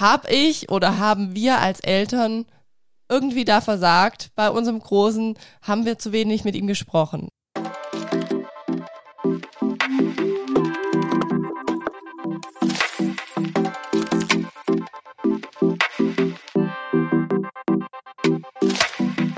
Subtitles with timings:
[0.00, 2.46] hab ich oder haben wir als Eltern
[3.08, 4.30] irgendwie da versagt?
[4.34, 7.28] Bei unserem Großen haben wir zu wenig mit ihm gesprochen.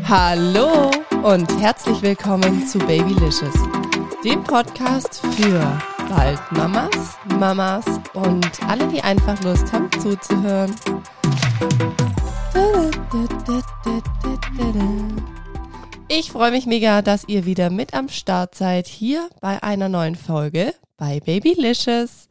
[0.09, 0.91] Hallo
[1.23, 3.55] und herzlich willkommen zu Babylicious,
[4.25, 10.75] dem Podcast für bald Mamas, Mamas und alle, die einfach Lust haben zuzuhören.
[16.09, 20.17] Ich freue mich mega, dass ihr wieder mit am Start seid hier bei einer neuen
[20.17, 22.29] Folge bei Babylicious.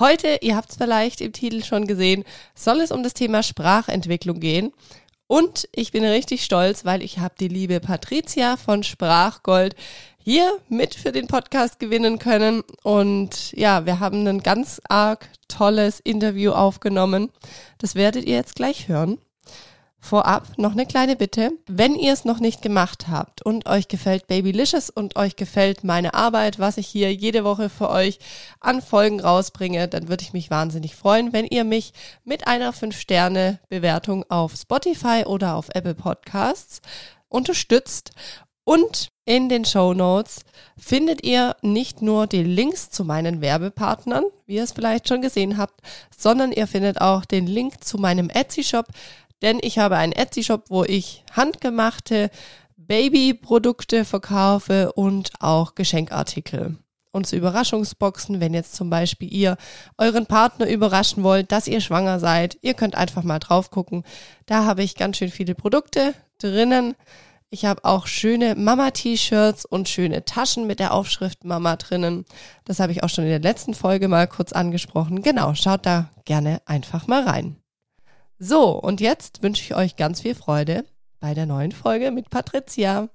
[0.00, 2.24] Heute, ihr habt es vielleicht im Titel schon gesehen,
[2.56, 4.72] soll es um das Thema Sprachentwicklung gehen.
[5.28, 9.76] Und ich bin richtig stolz, weil ich habe die liebe Patricia von Sprachgold
[10.24, 12.62] hier mit für den Podcast gewinnen können.
[12.82, 17.30] Und ja, wir haben ein ganz arg tolles Interview aufgenommen.
[17.78, 19.18] Das werdet ihr jetzt gleich hören.
[20.00, 21.52] Vorab noch eine kleine Bitte.
[21.66, 26.14] Wenn ihr es noch nicht gemacht habt und euch gefällt Babylicious und euch gefällt meine
[26.14, 28.18] Arbeit, was ich hier jede Woche für euch
[28.60, 34.24] an Folgen rausbringe, dann würde ich mich wahnsinnig freuen, wenn ihr mich mit einer 5-Sterne-Bewertung
[34.30, 36.82] auf Spotify oder auf Apple Podcasts
[37.28, 38.10] unterstützt.
[38.64, 40.40] Und in den Show Notes
[40.76, 45.56] findet ihr nicht nur die Links zu meinen Werbepartnern, wie ihr es vielleicht schon gesehen
[45.58, 45.80] habt,
[46.16, 48.86] sondern ihr findet auch den Link zu meinem Etsy-Shop,
[49.42, 52.30] denn ich habe einen Etsy-Shop, wo ich handgemachte
[52.76, 56.78] Babyprodukte verkaufe und auch Geschenkartikel.
[57.12, 59.56] Und zu Überraschungsboxen, wenn jetzt zum Beispiel ihr
[59.98, 64.02] euren Partner überraschen wollt, dass ihr schwanger seid, ihr könnt einfach mal drauf gucken.
[64.46, 66.96] Da habe ich ganz schön viele Produkte drinnen.
[67.54, 72.24] Ich habe auch schöne Mama-T-Shirts und schöne Taschen mit der Aufschrift Mama drinnen.
[72.64, 75.22] Das habe ich auch schon in der letzten Folge mal kurz angesprochen.
[75.22, 77.54] Genau, schaut da gerne einfach mal rein.
[78.40, 80.84] So, und jetzt wünsche ich euch ganz viel Freude
[81.20, 83.08] bei der neuen Folge mit Patricia.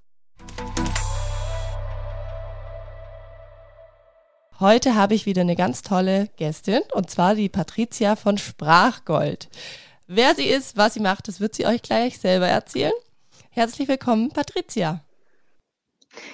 [4.62, 9.50] Heute habe ich wieder eine ganz tolle Gästin und zwar die Patricia von Sprachgold.
[10.08, 12.94] Wer sie ist, was sie macht, das wird sie euch gleich selber erzählen.
[13.50, 15.04] Herzlich willkommen, Patricia.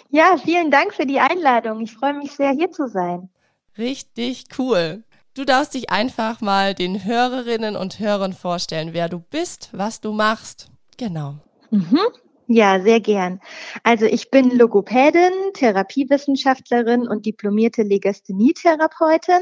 [0.10, 1.82] Ja, vielen Dank für die Einladung.
[1.82, 3.30] Ich freue mich sehr, hier zu sein.
[3.78, 5.04] Richtig cool.
[5.34, 10.14] Du darfst dich einfach mal den Hörerinnen und Hörern vorstellen, wer du bist, was du
[10.14, 10.70] machst.
[10.98, 11.36] Genau.
[11.72, 12.00] Mhm.
[12.48, 13.40] Ja, sehr gern.
[13.84, 19.42] Also ich bin Logopädin, Therapiewissenschaftlerin und diplomierte Legasthenietherapeutin.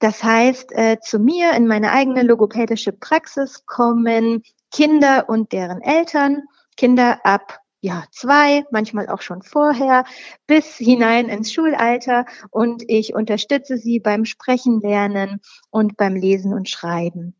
[0.00, 6.42] Das heißt, äh, zu mir in meine eigene logopädische Praxis kommen Kinder und deren Eltern,
[6.76, 10.04] Kinder ab ja, zwei, manchmal auch schon vorher,
[10.46, 15.40] bis hinein ins Schulalter und ich unterstütze sie beim Sprechen lernen
[15.70, 17.34] und beim Lesen und Schreiben.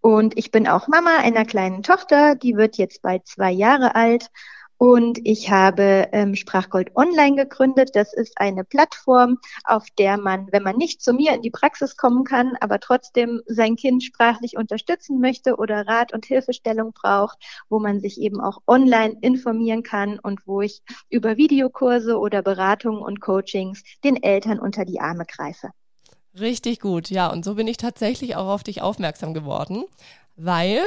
[0.00, 4.30] Und ich bin auch Mama einer kleinen Tochter, die wird jetzt bald zwei Jahre alt
[4.78, 7.90] und ich habe ähm, Sprachgold Online gegründet.
[7.94, 11.96] Das ist eine Plattform, auf der man, wenn man nicht zu mir in die Praxis
[11.96, 17.38] kommen kann, aber trotzdem sein Kind sprachlich unterstützen möchte oder Rat und Hilfestellung braucht,
[17.68, 20.80] wo man sich eben auch online informieren kann und wo ich
[21.10, 25.70] über Videokurse oder Beratungen und Coachings den Eltern unter die Arme greife.
[26.38, 27.30] Richtig gut, ja.
[27.32, 29.84] Und so bin ich tatsächlich auch auf dich aufmerksam geworden,
[30.36, 30.82] weil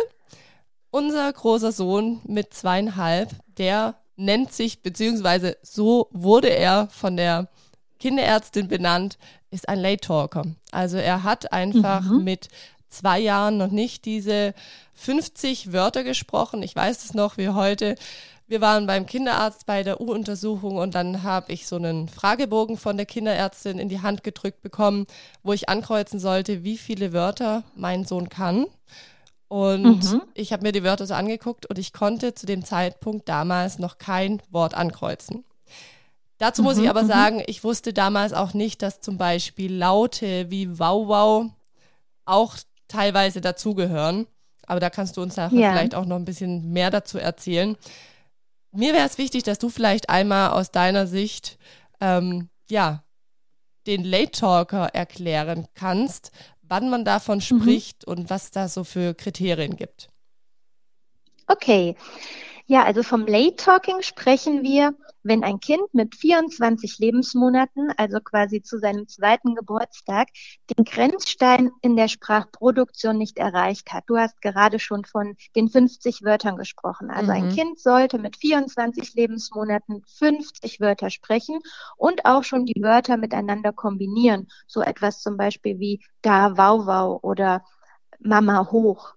[0.92, 7.48] unser großer Sohn mit zweieinhalb, der nennt sich, beziehungsweise so wurde er von der
[8.00, 9.18] Kinderärztin benannt,
[9.50, 10.44] ist ein Late Talker.
[10.72, 12.24] Also er hat einfach mhm.
[12.24, 12.50] mit
[12.90, 14.54] zwei Jahren noch nicht diese
[14.94, 16.62] 50 Wörter gesprochen.
[16.62, 17.96] Ich weiß es noch wie heute.
[18.48, 22.98] Wir waren beim Kinderarzt bei der U-Untersuchung und dann habe ich so einen Fragebogen von
[22.98, 25.08] der Kinderärztin in die Hand gedrückt bekommen,
[25.42, 28.66] wo ich ankreuzen sollte, wie viele Wörter mein Sohn kann.
[29.52, 30.22] Und mhm.
[30.34, 33.98] ich habe mir die Wörter so angeguckt und ich konnte zu dem Zeitpunkt damals noch
[33.98, 35.44] kein Wort ankreuzen.
[36.38, 37.08] Dazu muss mhm, ich aber mhm.
[37.08, 41.52] sagen, ich wusste damals auch nicht, dass zum Beispiel Laute wie Wow Wow
[42.24, 42.56] auch
[42.88, 44.26] teilweise dazugehören.
[44.68, 45.72] Aber da kannst du uns nachher ja.
[45.74, 47.76] vielleicht auch noch ein bisschen mehr dazu erzählen.
[48.72, 51.58] Mir wäre es wichtig, dass du vielleicht einmal aus deiner Sicht
[52.00, 53.04] ähm, ja
[53.86, 56.32] den Late Talker erklären kannst,
[56.72, 57.42] wann man davon mhm.
[57.42, 58.14] spricht mhm.
[58.14, 60.10] und was da so für Kriterien gibt.
[61.48, 61.96] Okay.
[62.66, 68.62] Ja, also vom Late Talking sprechen wir, wenn ein Kind mit 24 Lebensmonaten, also quasi
[68.62, 70.30] zu seinem zweiten Geburtstag,
[70.70, 74.06] den Grenzstein in der Sprachproduktion nicht erreicht hat.
[74.08, 77.10] Du hast gerade schon von den 50 Wörtern gesprochen.
[77.10, 77.38] Also mhm.
[77.38, 81.60] ein Kind sollte mit 24 Lebensmonaten 50 Wörter sprechen
[81.98, 84.48] und auch schon die Wörter miteinander kombinieren.
[84.68, 87.64] So etwas zum Beispiel wie da, wow, wow oder
[88.20, 89.16] Mama hoch.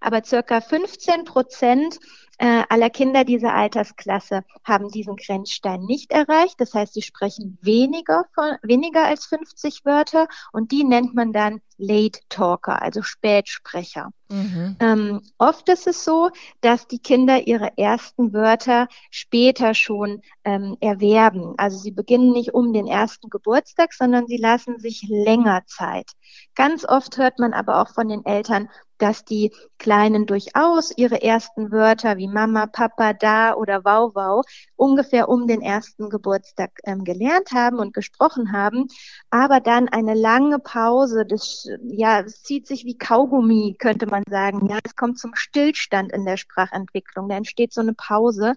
[0.00, 1.98] Aber circa 15 Prozent
[2.38, 6.54] äh, aller Kinder dieser Altersklasse haben diesen Grenzstein nicht erreicht.
[6.58, 11.60] Das heißt, sie sprechen weniger, von, weniger als 50 Wörter und die nennt man dann
[11.78, 14.10] Late Talker, also Spätsprecher.
[14.28, 14.76] Mhm.
[14.80, 16.30] Ähm, oft ist es so,
[16.60, 21.54] dass die Kinder ihre ersten Wörter später schon ähm, erwerben.
[21.58, 26.10] Also sie beginnen nicht um den ersten Geburtstag, sondern sie lassen sich länger Zeit.
[26.54, 28.68] Ganz oft hört man aber auch von den Eltern,
[29.02, 34.44] dass die Kleinen durchaus ihre ersten Wörter wie Mama, Papa, da oder Wow, Wow
[34.76, 38.86] ungefähr um den ersten Geburtstag ähm, gelernt haben und gesprochen haben,
[39.30, 44.68] aber dann eine lange Pause, das, ja, zieht sich wie Kaugummi, könnte man sagen.
[44.68, 47.28] Ja, es kommt zum Stillstand in der Sprachentwicklung.
[47.28, 48.54] Da entsteht so eine Pause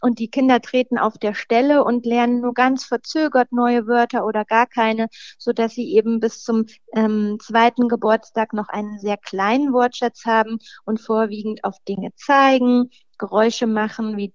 [0.00, 4.44] und die Kinder treten auf der Stelle und lernen nur ganz verzögert neue Wörter oder
[4.44, 5.08] gar keine,
[5.38, 10.58] so dass sie eben bis zum ähm, zweiten Geburtstag noch einen sehr kleinen Wortschatz haben
[10.84, 14.32] und vorwiegend auf Dinge zeigen, Geräusche machen wie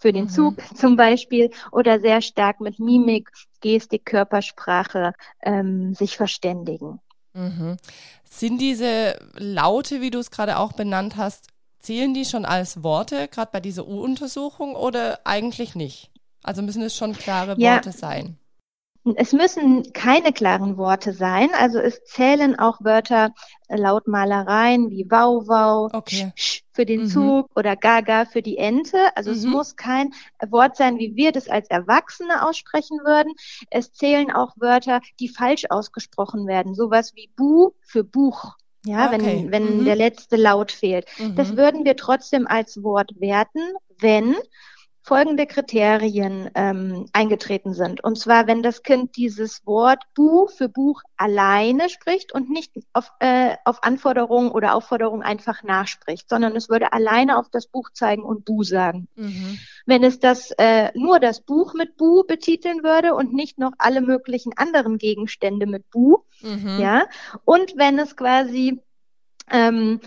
[0.00, 0.30] für den mhm.
[0.30, 3.30] Zug zum Beispiel oder sehr stark mit Mimik,
[3.60, 5.12] Gestik, Körpersprache
[5.42, 7.00] ähm, sich verständigen.
[7.34, 7.76] Mhm.
[8.24, 11.48] Sind diese Laute, wie du es gerade auch benannt hast,
[11.78, 16.10] zählen die schon als Worte, gerade bei dieser U-Untersuchung oder eigentlich nicht?
[16.42, 18.39] Also müssen es schon klare ja, Worte sein?
[19.16, 23.32] Es müssen keine klaren Worte sein, also es zählen auch Wörter
[23.68, 26.32] äh, Lautmalereien wie Wow Wow okay.
[26.34, 27.06] sch, für den mhm.
[27.08, 28.98] Zug oder Gaga für die Ente.
[29.16, 29.36] Also mhm.
[29.36, 30.12] es muss kein
[30.48, 33.32] Wort sein, wie wir das als Erwachsene aussprechen würden.
[33.70, 38.56] Es zählen auch Wörter, die falsch ausgesprochen werden, sowas wie Bu für Buch.
[38.84, 39.20] Ja, okay.
[39.20, 39.84] wenn, wenn mhm.
[39.84, 41.06] der letzte Laut fehlt.
[41.36, 41.56] Das mhm.
[41.58, 43.60] würden wir trotzdem als Wort werten,
[43.98, 44.36] wenn
[45.02, 48.04] folgende Kriterien ähm, eingetreten sind.
[48.04, 53.10] Und zwar, wenn das Kind dieses Wort Buch für Buch alleine spricht und nicht auf,
[53.20, 58.22] äh, auf Anforderungen oder Aufforderungen einfach nachspricht, sondern es würde alleine auf das Buch zeigen
[58.22, 59.08] und Bu sagen.
[59.16, 59.58] Mhm.
[59.86, 64.02] Wenn es das äh, nur das Buch mit Bu betiteln würde und nicht noch alle
[64.02, 66.78] möglichen anderen Gegenstände mit Bu, mhm.
[66.78, 67.06] ja,
[67.44, 68.80] und wenn es quasi
[69.50, 70.00] ähm,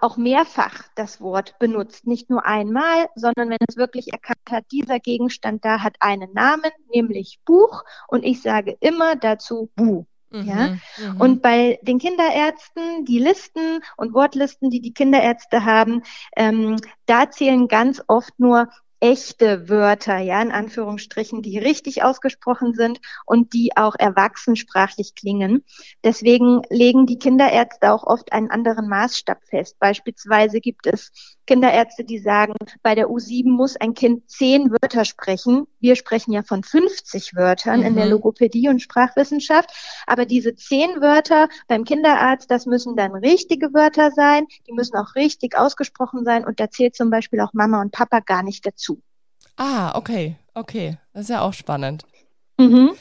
[0.00, 4.98] auch mehrfach das Wort benutzt, nicht nur einmal, sondern wenn es wirklich erkannt hat, dieser
[4.98, 10.06] Gegenstand da hat einen Namen, nämlich Buch, und ich sage immer dazu Bu.
[10.30, 10.76] Mhm, ja?
[10.98, 11.20] Mhm.
[11.20, 16.02] Und bei den Kinderärzten, die Listen und Wortlisten, die die Kinderärzte haben,
[16.36, 18.68] ähm, da zählen ganz oft nur
[19.04, 25.62] echte Wörter, ja, in Anführungsstrichen, die richtig ausgesprochen sind und die auch erwachsensprachlich klingen.
[26.02, 29.78] Deswegen legen die Kinderärzte auch oft einen anderen Maßstab fest.
[29.78, 31.12] Beispielsweise gibt es
[31.46, 35.66] Kinderärzte, die sagen, bei der U7 muss ein Kind zehn Wörter sprechen.
[35.80, 37.86] Wir sprechen ja von 50 Wörtern mhm.
[37.86, 38.12] in der mhm.
[38.12, 39.70] Logopädie und Sprachwissenschaft.
[40.06, 44.46] Aber diese zehn Wörter beim Kinderarzt, das müssen dann richtige Wörter sein.
[44.66, 46.46] Die müssen auch richtig ausgesprochen sein.
[46.46, 48.93] Und da zählt zum Beispiel auch Mama und Papa gar nicht dazu.
[49.56, 50.98] Ah, okay, okay.
[51.12, 52.04] Das ist ja auch spannend.
[52.58, 52.92] Mhm.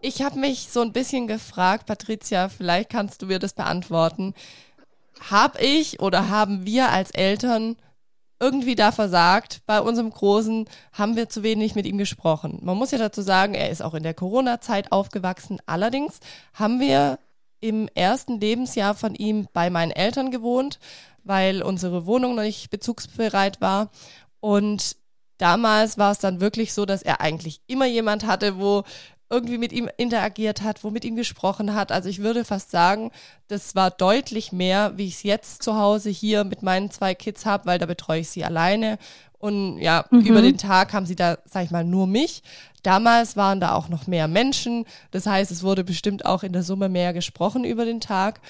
[0.00, 4.34] Ich habe mich so ein bisschen gefragt, Patricia, vielleicht kannst du mir das beantworten.
[5.30, 7.76] Hab ich oder haben wir als Eltern
[8.40, 9.62] irgendwie da versagt?
[9.66, 12.58] Bei unserem Großen haben wir zu wenig mit ihm gesprochen.
[12.62, 15.58] Man muss ja dazu sagen, er ist auch in der Corona-Zeit aufgewachsen.
[15.64, 16.20] Allerdings
[16.52, 17.18] haben wir
[17.60, 20.78] im ersten Lebensjahr von ihm bei meinen Eltern gewohnt,
[21.22, 23.90] weil unsere Wohnung noch nicht bezugsbereit war.
[24.40, 24.96] Und
[25.38, 28.84] damals war es dann wirklich so, dass er eigentlich immer jemand hatte, wo
[29.30, 31.90] irgendwie mit ihm interagiert hat, wo mit ihm gesprochen hat.
[31.90, 33.10] Also ich würde fast sagen,
[33.48, 37.46] das war deutlich mehr, wie ich es jetzt zu Hause hier mit meinen zwei Kids
[37.46, 38.98] habe, weil da betreue ich sie alleine.
[39.38, 40.20] Und ja, mhm.
[40.20, 42.42] über den Tag haben sie da, sag ich mal, nur mich.
[42.82, 44.84] Damals waren da auch noch mehr Menschen.
[45.10, 48.40] Das heißt, es wurde bestimmt auch in der Summe mehr gesprochen über den Tag.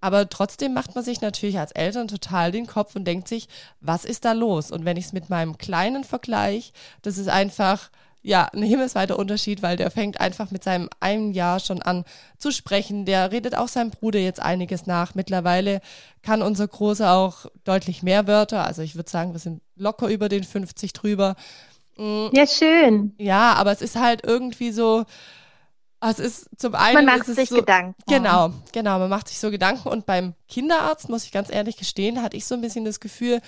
[0.00, 3.48] Aber trotzdem macht man sich natürlich als Eltern total den Kopf und denkt sich,
[3.80, 4.70] was ist da los?
[4.70, 7.90] Und wenn ich es mit meinem Kleinen vergleiche, das ist einfach,
[8.22, 12.04] ja, ein himmelsweiter Unterschied, weil der fängt einfach mit seinem einem Jahr schon an
[12.36, 13.06] zu sprechen.
[13.06, 15.14] Der redet auch seinem Bruder jetzt einiges nach.
[15.14, 15.80] Mittlerweile
[16.22, 18.64] kann unser Großer auch deutlich mehr Wörter.
[18.64, 21.36] Also ich würde sagen, wir sind locker über den 50 drüber.
[21.96, 22.28] Mm.
[22.32, 23.14] Ja, schön.
[23.18, 25.04] Ja, aber es ist halt irgendwie so,
[26.00, 27.06] also es ist zum einen.
[27.06, 27.94] Man macht sich so, Gedanken.
[28.06, 28.98] Genau, genau.
[28.98, 29.88] Man macht sich so Gedanken.
[29.88, 33.40] Und beim Kinderarzt, muss ich ganz ehrlich gestehen, hatte ich so ein bisschen das Gefühl,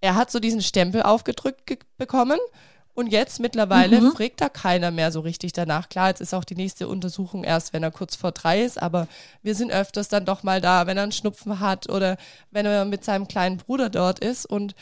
[0.00, 2.38] er hat so diesen Stempel aufgedrückt bekommen.
[2.96, 4.12] Und jetzt mittlerweile mhm.
[4.12, 5.88] fragt da keiner mehr so richtig danach.
[5.88, 9.08] Klar, jetzt ist auch die nächste Untersuchung erst, wenn er kurz vor drei ist, aber
[9.42, 12.16] wir sind öfters dann doch mal da, wenn er einen Schnupfen hat oder
[12.52, 14.46] wenn er mit seinem kleinen Bruder dort ist.
[14.46, 14.76] Und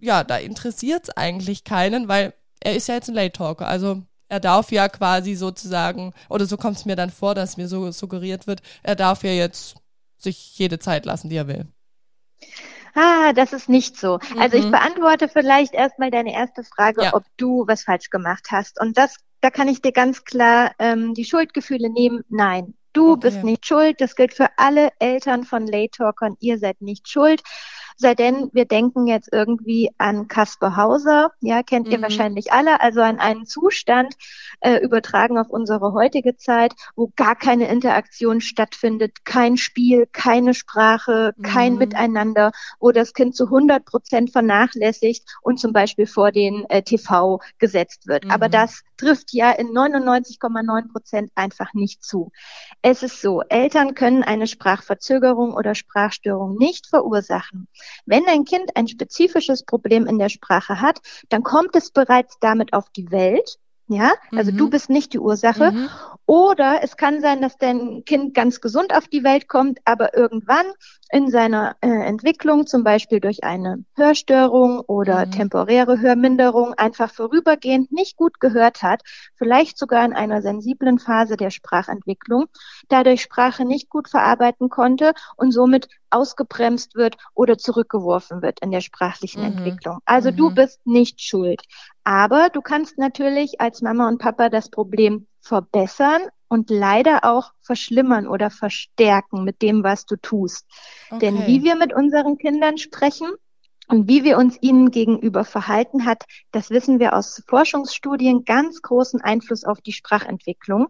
[0.00, 3.68] ja, da interessiert es eigentlich keinen, weil er ist ja jetzt ein Late Talker.
[3.68, 7.68] Also er darf ja quasi sozusagen, oder so kommt es mir dann vor, dass mir
[7.68, 9.76] so suggeriert wird, er darf ja jetzt
[10.18, 11.66] sich jede Zeit lassen, die er will.
[12.94, 14.18] Ah, das ist nicht so.
[14.32, 14.40] Mhm.
[14.40, 14.70] Also ich mhm.
[14.70, 17.14] beantworte vielleicht erstmal deine erste Frage, ja.
[17.14, 18.80] ob du was falsch gemacht hast.
[18.80, 22.24] Und das, da kann ich dir ganz klar ähm, die Schuldgefühle nehmen.
[22.30, 23.28] Nein, du okay.
[23.28, 24.00] bist nicht schuld.
[24.00, 26.36] Das gilt für alle Eltern von Late Talkern.
[26.40, 27.42] Ihr seid nicht schuld.
[27.96, 32.02] Sei denn, wir denken jetzt irgendwie an Kasper Hauser, ja, kennt ihr mhm.
[32.02, 34.14] wahrscheinlich alle, also an einen Zustand
[34.60, 41.34] äh, übertragen auf unsere heutige Zeit, wo gar keine Interaktion stattfindet, kein Spiel, keine Sprache,
[41.42, 41.78] kein mhm.
[41.78, 47.40] Miteinander, wo das Kind zu 100 Prozent vernachlässigt und zum Beispiel vor den äh, TV
[47.58, 48.24] gesetzt wird.
[48.24, 48.30] Mhm.
[48.30, 52.32] Aber das trifft ja in 99,9 Prozent einfach nicht zu.
[52.82, 57.68] Es ist so, Eltern können eine Sprachverzögerung oder Sprachstörung nicht verursachen.
[58.04, 62.72] Wenn ein Kind ein spezifisches Problem in der Sprache hat, dann kommt es bereits damit
[62.72, 64.56] auf die Welt ja, also mhm.
[64.56, 65.70] du bist nicht die Ursache.
[65.70, 65.88] Mhm.
[66.26, 70.66] Oder es kann sein, dass dein Kind ganz gesund auf die Welt kommt, aber irgendwann
[71.10, 75.30] in seiner äh, Entwicklung, zum Beispiel durch eine Hörstörung oder mhm.
[75.30, 79.02] temporäre Hörminderung, einfach vorübergehend nicht gut gehört hat,
[79.36, 82.46] vielleicht sogar in einer sensiblen Phase der Sprachentwicklung,
[82.88, 88.80] dadurch Sprache nicht gut verarbeiten konnte und somit ausgebremst wird oder zurückgeworfen wird in der
[88.80, 89.58] sprachlichen mhm.
[89.58, 89.98] Entwicklung.
[90.04, 90.54] Also du mhm.
[90.54, 91.62] bist nicht schuld.
[92.04, 98.26] Aber du kannst natürlich als Mama und Papa das Problem verbessern und leider auch verschlimmern
[98.26, 100.66] oder verstärken mit dem, was du tust.
[101.10, 101.18] Okay.
[101.20, 103.28] Denn wie wir mit unseren Kindern sprechen,
[103.88, 109.20] und wie wir uns ihnen gegenüber verhalten hat, das wissen wir aus Forschungsstudien ganz großen
[109.20, 110.88] Einfluss auf die Sprachentwicklung.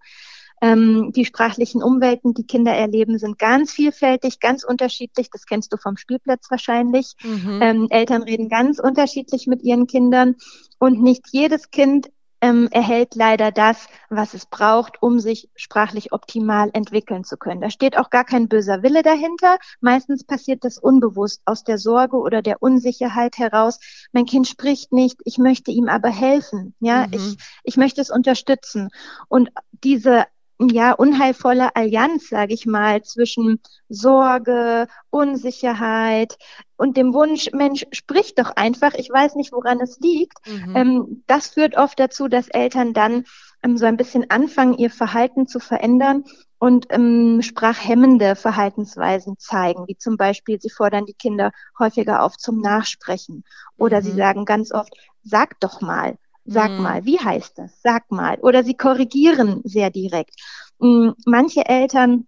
[0.62, 5.28] Ähm, die sprachlichen Umwelten, die Kinder erleben, sind ganz vielfältig, ganz unterschiedlich.
[5.30, 7.12] Das kennst du vom Spielplatz wahrscheinlich.
[7.22, 7.58] Mhm.
[7.60, 10.36] Ähm, Eltern reden ganz unterschiedlich mit ihren Kindern
[10.78, 12.08] und nicht jedes Kind
[12.40, 17.60] ähm, erhält leider das, was es braucht, um sich sprachlich optimal entwickeln zu können.
[17.60, 19.58] Da steht auch gar kein böser Wille dahinter.
[19.80, 23.78] Meistens passiert das unbewusst aus der Sorge oder der Unsicherheit heraus.
[24.12, 26.74] Mein Kind spricht nicht, ich möchte ihm aber helfen.
[26.80, 27.12] Ja, mhm.
[27.12, 28.90] ich, ich möchte es unterstützen.
[29.28, 30.24] Und diese
[30.58, 36.38] ja, unheilvolle Allianz, sage ich mal, zwischen Sorge, Unsicherheit
[36.76, 40.38] und dem Wunsch, Mensch, sprich doch einfach, ich weiß nicht, woran es liegt.
[40.46, 40.76] Mhm.
[40.76, 43.24] Ähm, das führt oft dazu, dass Eltern dann
[43.62, 46.24] ähm, so ein bisschen anfangen, ihr Verhalten zu verändern
[46.58, 52.60] und ähm, sprachhemmende Verhaltensweisen zeigen, wie zum Beispiel, sie fordern die Kinder häufiger auf zum
[52.60, 53.44] Nachsprechen
[53.76, 54.04] oder mhm.
[54.04, 56.82] sie sagen ganz oft, sag doch mal Sag mhm.
[56.82, 57.82] mal, wie heißt das?
[57.82, 58.38] Sag mal.
[58.40, 60.34] Oder sie korrigieren sehr direkt.
[60.78, 62.26] Mm, manche Eltern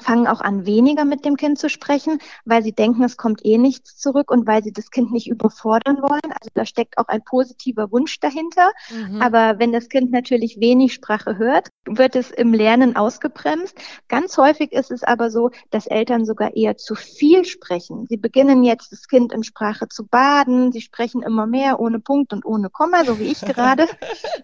[0.00, 3.58] fangen auch an, weniger mit dem Kind zu sprechen, weil sie denken, es kommt eh
[3.58, 6.32] nichts zurück und weil sie das Kind nicht überfordern wollen.
[6.32, 8.70] Also da steckt auch ein positiver Wunsch dahinter.
[8.90, 9.22] Mhm.
[9.22, 13.76] Aber wenn das Kind natürlich wenig Sprache hört, wird es im Lernen ausgebremst.
[14.08, 18.06] Ganz häufig ist es aber so, dass Eltern sogar eher zu viel sprechen.
[18.08, 20.72] Sie beginnen jetzt das Kind in Sprache zu baden.
[20.72, 23.86] Sie sprechen immer mehr ohne Punkt und ohne Komma, so wie ich gerade.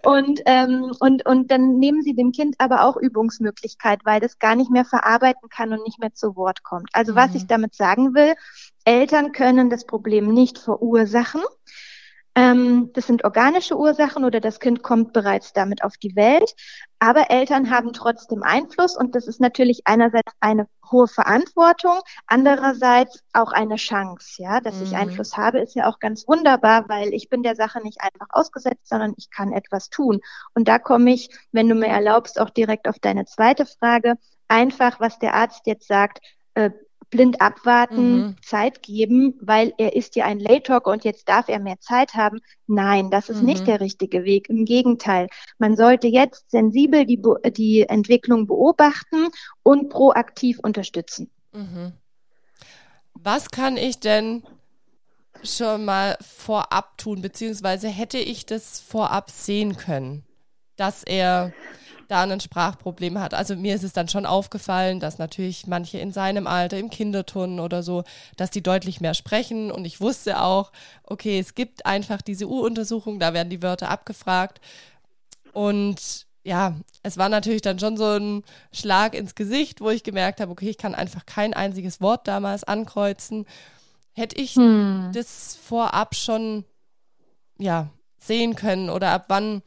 [0.04, 4.56] Und, ähm, und, und dann nehmen sie dem Kind aber auch Übungsmöglichkeit, weil das gar
[4.56, 6.90] nicht mehr verarbeiten arbeiten kann und nicht mehr zu Wort kommt.
[6.92, 7.16] Also mhm.
[7.16, 8.34] was ich damit sagen will,
[8.84, 11.42] Eltern können das Problem nicht verursachen.
[12.34, 16.54] Ähm, das sind organische Ursachen oder das Kind kommt bereits damit auf die Welt.
[16.98, 23.52] Aber Eltern haben trotzdem Einfluss und das ist natürlich einerseits eine hohe Verantwortung, andererseits auch
[23.52, 24.42] eine Chance.
[24.42, 24.84] Ja, dass mhm.
[24.84, 28.28] ich Einfluss habe, ist ja auch ganz wunderbar, weil ich bin der Sache nicht einfach
[28.30, 30.20] ausgesetzt, sondern ich kann etwas tun.
[30.54, 34.16] Und da komme ich, wenn du mir erlaubst, auch direkt auf deine zweite Frage
[34.52, 36.20] einfach, was der Arzt jetzt sagt,
[36.54, 36.70] äh,
[37.10, 38.36] blind abwarten, mhm.
[38.42, 42.14] Zeit geben, weil er ist ja ein Late Talker und jetzt darf er mehr Zeit
[42.14, 42.40] haben.
[42.66, 43.46] Nein, das ist mhm.
[43.46, 44.48] nicht der richtige Weg.
[44.48, 45.28] Im Gegenteil,
[45.58, 47.20] man sollte jetzt sensibel die,
[47.52, 49.28] die Entwicklung beobachten
[49.62, 51.30] und proaktiv unterstützen.
[51.52, 51.92] Mhm.
[53.14, 54.42] Was kann ich denn
[55.44, 60.24] schon mal vorab tun, beziehungsweise hätte ich das vorab sehen können,
[60.76, 61.52] dass er
[62.12, 63.32] da ein Sprachproblem hat.
[63.32, 67.58] Also mir ist es dann schon aufgefallen, dass natürlich manche in seinem Alter, im Kinderturnen
[67.58, 68.04] oder so,
[68.36, 69.72] dass die deutlich mehr sprechen.
[69.72, 70.72] Und ich wusste auch,
[71.04, 74.60] okay, es gibt einfach diese U-Untersuchung, da werden die Wörter abgefragt.
[75.54, 80.42] Und ja, es war natürlich dann schon so ein Schlag ins Gesicht, wo ich gemerkt
[80.42, 83.46] habe, okay, ich kann einfach kein einziges Wort damals ankreuzen.
[84.12, 85.12] Hätte ich hm.
[85.14, 86.64] das vorab schon
[87.58, 87.88] ja
[88.18, 89.62] sehen können oder ab wann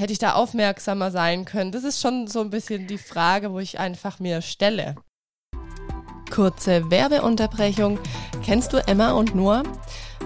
[0.00, 1.72] hätte ich da aufmerksamer sein können?
[1.72, 4.96] Das ist schon so ein bisschen die Frage, wo ich einfach mir stelle.
[6.30, 7.98] Kurze Werbeunterbrechung.
[8.42, 9.62] Kennst du Emma und Noah?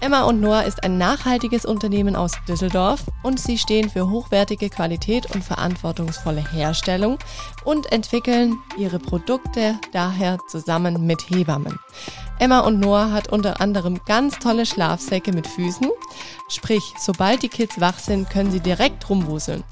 [0.00, 5.34] Emma und Noah ist ein nachhaltiges Unternehmen aus Düsseldorf und sie stehen für hochwertige Qualität
[5.34, 7.18] und verantwortungsvolle Herstellung
[7.64, 11.78] und entwickeln ihre Produkte daher zusammen mit Hebammen.
[12.38, 15.88] Emma und Noah hat unter anderem ganz tolle Schlafsäcke mit Füßen,
[16.48, 19.64] sprich, sobald die Kids wach sind, können sie direkt rumwuseln.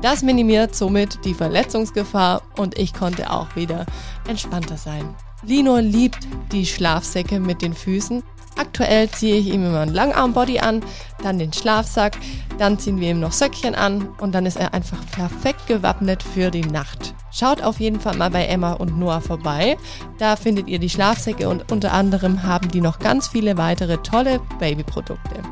[0.00, 3.84] Das minimiert somit die Verletzungsgefahr und ich konnte auch wieder
[4.26, 5.14] entspannter sein.
[5.42, 8.22] Lino liebt die Schlafsäcke mit den Füßen
[8.56, 10.82] Aktuell ziehe ich ihm immer einen Langarmbody an,
[11.22, 12.16] dann den Schlafsack,
[12.58, 16.50] dann ziehen wir ihm noch Söckchen an und dann ist er einfach perfekt gewappnet für
[16.50, 17.14] die Nacht.
[17.30, 19.76] Schaut auf jeden Fall mal bei Emma und Noah vorbei.
[20.18, 24.40] Da findet ihr die Schlafsäcke und unter anderem haben die noch ganz viele weitere tolle
[24.58, 25.42] Babyprodukte.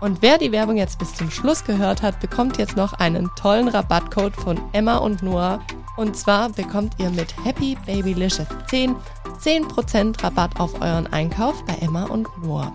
[0.00, 3.68] Und wer die Werbung jetzt bis zum Schluss gehört hat, bekommt jetzt noch einen tollen
[3.68, 5.60] Rabattcode von Emma und Noah.
[5.96, 8.96] Und zwar bekommt ihr mit Happy Babylicious 10
[9.42, 12.72] 10% Rabatt auf euren Einkauf bei Emma und Noah.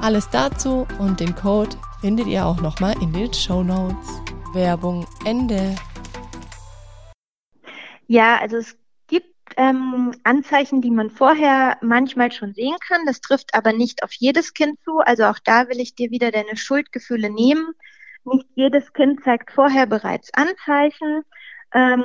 [0.00, 4.08] Alles dazu und den Code findet ihr auch nochmal in den Show Notes.
[4.54, 5.76] Werbung Ende.
[8.06, 8.78] Ja, also es
[9.08, 13.04] gibt ähm, Anzeichen, die man vorher manchmal schon sehen kann.
[13.04, 15.00] Das trifft aber nicht auf jedes Kind zu.
[15.00, 17.74] Also auch da will ich dir wieder deine Schuldgefühle nehmen.
[18.24, 21.24] Nicht jedes Kind zeigt vorher bereits Anzeichen.
[21.74, 22.04] Ähm,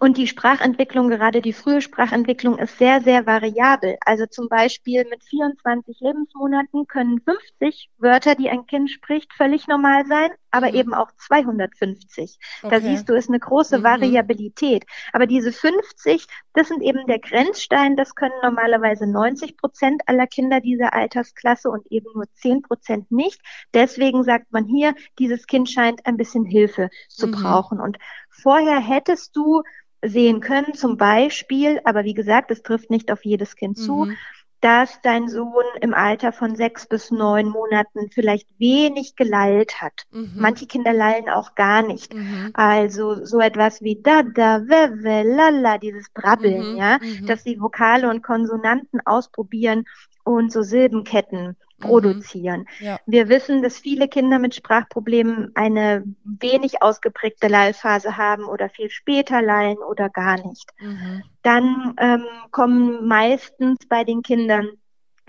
[0.00, 3.96] und die Sprachentwicklung, gerade die frühe Sprachentwicklung, ist sehr, sehr variabel.
[4.04, 10.06] Also zum Beispiel mit 24 Lebensmonaten können 50 Wörter, die ein Kind spricht, völlig normal
[10.06, 10.74] sein, aber mhm.
[10.74, 12.38] eben auch 250.
[12.62, 12.74] Okay.
[12.74, 13.82] Da siehst du, ist eine große mhm.
[13.84, 14.84] Variabilität.
[15.12, 20.60] Aber diese 50, das sind eben der Grenzstein, das können normalerweise 90 Prozent aller Kinder
[20.60, 23.40] dieser Altersklasse und eben nur 10 Prozent nicht.
[23.74, 27.32] Deswegen sagt man hier, dieses Kind scheint ein bisschen Hilfe zu mhm.
[27.32, 27.80] brauchen.
[27.80, 27.98] Und
[28.30, 29.62] vorher hättest du
[30.08, 34.16] sehen können, zum Beispiel, aber wie gesagt, es trifft nicht auf jedes Kind zu, mhm.
[34.60, 40.04] dass dein Sohn im Alter von sechs bis neun Monaten vielleicht wenig gelallt hat.
[40.10, 40.32] Mhm.
[40.36, 42.14] Manche Kinder lallen auch gar nicht.
[42.14, 42.50] Mhm.
[42.54, 46.76] Also so etwas wie da, da, we, we, lala, dieses Brabbeln, mhm.
[46.78, 47.26] ja, mhm.
[47.26, 49.84] dass sie Vokale und Konsonanten ausprobieren
[50.24, 51.56] und so Silbenketten.
[51.78, 52.66] Produzieren.
[52.80, 52.98] Ja.
[53.06, 59.42] Wir wissen, dass viele Kinder mit Sprachproblemen eine wenig ausgeprägte Lallphase haben oder viel später
[59.42, 60.70] lallen oder gar nicht.
[60.80, 61.22] Mhm.
[61.42, 64.68] Dann ähm, kommen meistens bei den Kindern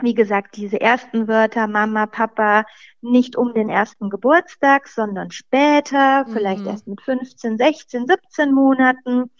[0.02, 2.66] wie gesagt, diese ersten Wörter Mama, Papa
[3.02, 6.34] nicht um den ersten Geburtstag, sondern später, mhm.
[6.34, 9.32] vielleicht erst mit 15, 16, 17 Monaten.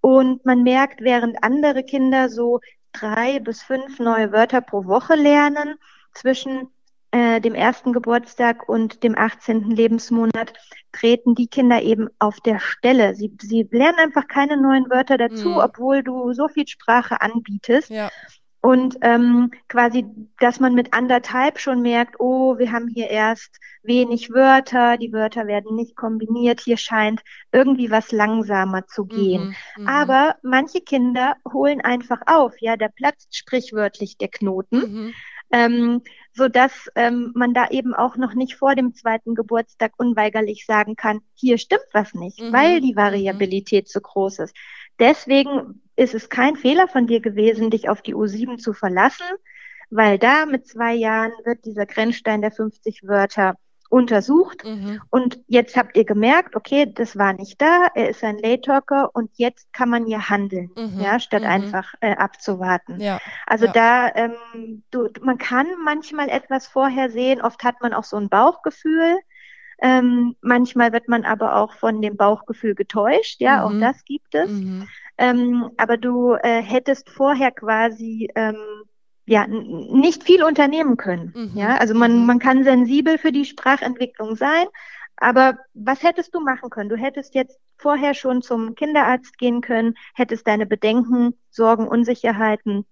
[0.00, 2.60] Und man merkt, während andere Kinder so
[2.92, 5.74] drei bis fünf neue Wörter pro Woche lernen,
[6.18, 6.68] zwischen
[7.10, 9.70] äh, dem ersten Geburtstag und dem 18.
[9.70, 10.52] Lebensmonat
[10.92, 13.14] treten die Kinder eben auf der Stelle.
[13.14, 15.58] Sie, sie lernen einfach keine neuen Wörter dazu, mhm.
[15.58, 17.88] obwohl du so viel Sprache anbietest.
[17.88, 18.10] Ja.
[18.60, 20.04] Und ähm, quasi,
[20.40, 25.46] dass man mit anderthalb schon merkt, oh, wir haben hier erst wenig Wörter, die Wörter
[25.46, 29.54] werden nicht kombiniert, hier scheint irgendwie was langsamer zu gehen.
[29.76, 29.88] Mhm, mhm.
[29.88, 34.78] Aber manche Kinder holen einfach auf, ja, da platzt sprichwörtlich der Knoten.
[34.78, 35.14] Mhm
[35.50, 40.66] ähm, so dass ähm, man da eben auch noch nicht vor dem zweiten Geburtstag unweigerlich
[40.66, 42.52] sagen kann, hier stimmt was nicht, mhm.
[42.52, 42.96] weil die.
[42.96, 43.90] Variabilität mhm.
[43.90, 44.56] so groß ist.
[44.98, 49.26] Deswegen ist es kein Fehler von dir gewesen, dich auf die U7 zu verlassen,
[49.90, 53.54] weil da mit zwei Jahren wird dieser Grenzstein der 50 Wörter
[53.88, 55.00] untersucht mhm.
[55.10, 59.10] und jetzt habt ihr gemerkt, okay, das war nicht da, er ist ein Late Talker
[59.14, 61.00] und jetzt kann man hier handeln, mhm.
[61.00, 61.48] ja, statt mhm.
[61.48, 63.00] einfach äh, abzuwarten.
[63.00, 63.18] Ja.
[63.46, 63.72] Also ja.
[63.72, 68.28] da, ähm, du, man kann manchmal etwas vorher sehen, oft hat man auch so ein
[68.28, 69.18] Bauchgefühl,
[69.80, 73.80] ähm, manchmal wird man aber auch von dem Bauchgefühl getäuscht, ja, auch mhm.
[73.80, 74.50] das gibt es.
[74.50, 74.88] Mhm.
[75.16, 78.56] Ähm, aber du äh, hättest vorher quasi ähm,
[79.28, 81.32] ja, nicht viel unternehmen können.
[81.34, 81.50] Mhm.
[81.54, 82.26] Ja, also man, mhm.
[82.26, 84.66] man kann sensibel für die Sprachentwicklung sein,
[85.16, 86.88] aber was hättest du machen können?
[86.88, 92.86] Du hättest jetzt vorher schon zum Kinderarzt gehen können, hättest deine Bedenken, Sorgen, Unsicherheiten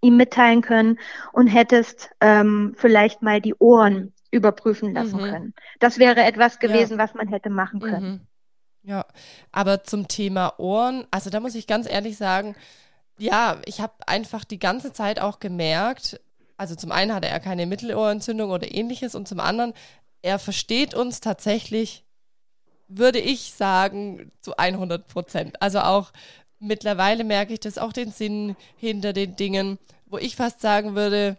[0.00, 0.98] ihm mitteilen können
[1.32, 5.30] und hättest ähm, vielleicht mal die Ohren überprüfen lassen mhm.
[5.30, 5.54] können.
[5.80, 7.04] Das wäre etwas gewesen, ja.
[7.04, 8.10] was man hätte machen können.
[8.10, 8.20] Mhm.
[8.82, 9.06] Ja,
[9.50, 12.54] aber zum Thema Ohren, also da muss ich ganz ehrlich sagen,
[13.18, 16.20] ja, ich habe einfach die ganze Zeit auch gemerkt,
[16.56, 19.74] also zum einen hatte er keine Mittelohrentzündung oder ähnliches und zum anderen
[20.22, 22.04] er versteht uns tatsächlich,
[22.88, 25.62] würde ich sagen, zu 100 Prozent.
[25.62, 26.12] Also auch
[26.58, 31.36] mittlerweile merke ich das auch den Sinn hinter den Dingen, wo ich fast sagen würde,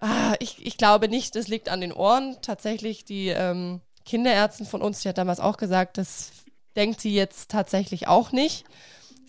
[0.00, 2.36] ah, ich, ich glaube nicht, das liegt an den Ohren.
[2.42, 6.32] Tatsächlich, die ähm, Kinderärztin von uns, die hat damals auch gesagt, das
[6.74, 8.64] denkt sie jetzt tatsächlich auch nicht.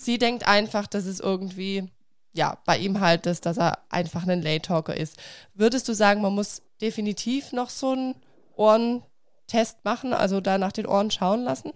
[0.03, 1.89] Sie denkt einfach, dass es irgendwie,
[2.33, 5.17] ja, bei ihm halt ist, dass er einfach ein Late Talker ist.
[5.53, 8.15] Würdest du sagen, man muss definitiv noch so einen
[8.55, 11.71] Ohrentest machen, also da nach den Ohren schauen lassen?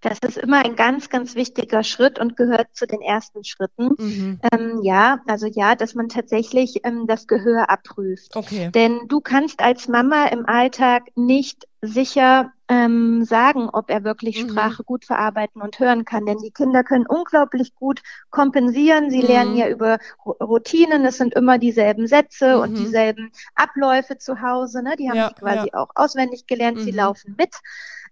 [0.00, 3.94] Das ist immer ein ganz, ganz wichtiger Schritt und gehört zu den ersten Schritten.
[3.98, 4.40] Mhm.
[4.52, 8.36] Ähm, ja, also ja, dass man tatsächlich ähm, das Gehör abprüft.
[8.36, 8.70] Okay.
[8.72, 14.50] Denn du kannst als Mama im Alltag nicht sicher ähm, sagen, ob er wirklich mhm.
[14.50, 16.26] Sprache gut verarbeiten und hören kann.
[16.26, 19.10] Denn die Kinder können unglaublich gut kompensieren.
[19.10, 19.26] Sie mhm.
[19.26, 21.04] lernen ja über Routinen.
[21.04, 22.62] Es sind immer dieselben Sätze mhm.
[22.62, 24.82] und dieselben Abläufe zu Hause.
[24.82, 24.96] Ne?
[24.98, 25.80] Die haben ja, quasi ja.
[25.80, 26.80] auch auswendig gelernt.
[26.80, 26.98] Sie mhm.
[26.98, 27.54] laufen mit.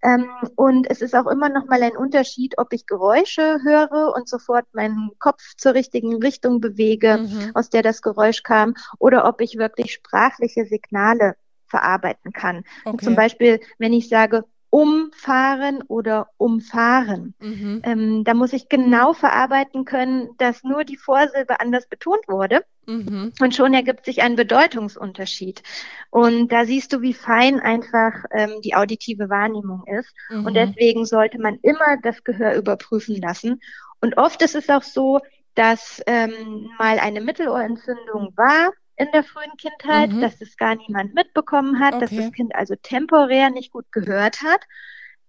[0.04, 4.28] Ähm, und es ist auch immer noch mal ein Unterschied, ob ich Geräusche höre und
[4.28, 7.50] sofort meinen Kopf zur richtigen Richtung bewege, mhm.
[7.54, 11.36] aus der das Geräusch kam, oder ob ich wirklich sprachliche Signale
[11.66, 12.64] verarbeiten kann.
[12.84, 13.04] Okay.
[13.04, 17.32] Zum Beispiel, wenn ich sage, umfahren oder umfahren.
[17.38, 17.80] Mhm.
[17.84, 22.64] Ähm, da muss ich genau verarbeiten können, dass nur die Vorsilbe anders betont wurde.
[22.84, 23.32] Mhm.
[23.40, 25.62] Und schon ergibt sich ein Bedeutungsunterschied.
[26.10, 30.12] Und da siehst du, wie fein einfach ähm, die auditive Wahrnehmung ist.
[30.28, 30.46] Mhm.
[30.46, 33.62] Und deswegen sollte man immer das Gehör überprüfen lassen.
[34.00, 35.20] Und oft ist es auch so,
[35.54, 40.20] dass ähm, mal eine Mittelohrentzündung war in der frühen Kindheit, mhm.
[40.20, 42.00] dass es gar niemand mitbekommen hat, okay.
[42.00, 44.60] dass das Kind also temporär nicht gut gehört hat.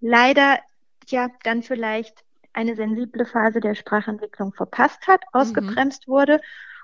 [0.02, 0.60] Leider
[1.08, 2.24] ja dann vielleicht
[2.54, 5.40] eine sensible Phase der Sprachentwicklung verpasst hat, mhm.
[5.40, 6.12] ausgebremst mhm.
[6.12, 6.42] wurde.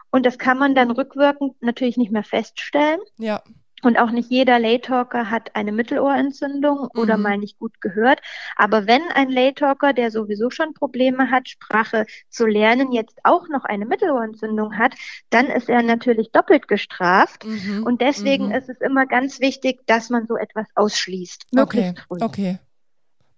[0.10, 3.00] Und das kann man dann rückwirkend natürlich nicht mehr feststellen.
[3.18, 3.42] Ja.
[3.82, 7.24] Und auch nicht jeder Laytalker hat eine Mittelohrentzündung oder mhm.
[7.24, 8.22] mal nicht gut gehört.
[8.56, 13.66] Aber wenn ein Laytalker, der sowieso schon Probleme hat, Sprache zu lernen, jetzt auch noch
[13.66, 14.94] eine Mittelohrentzündung hat,
[15.30, 17.46] dann ist er natürlich doppelt gestraft.
[17.46, 17.84] Mhm.
[17.84, 18.54] Und deswegen mhm.
[18.54, 21.46] ist es immer ganz wichtig, dass man so etwas ausschließt.
[21.58, 21.96] Okay.
[22.08, 22.18] Früh.
[22.22, 22.60] Okay.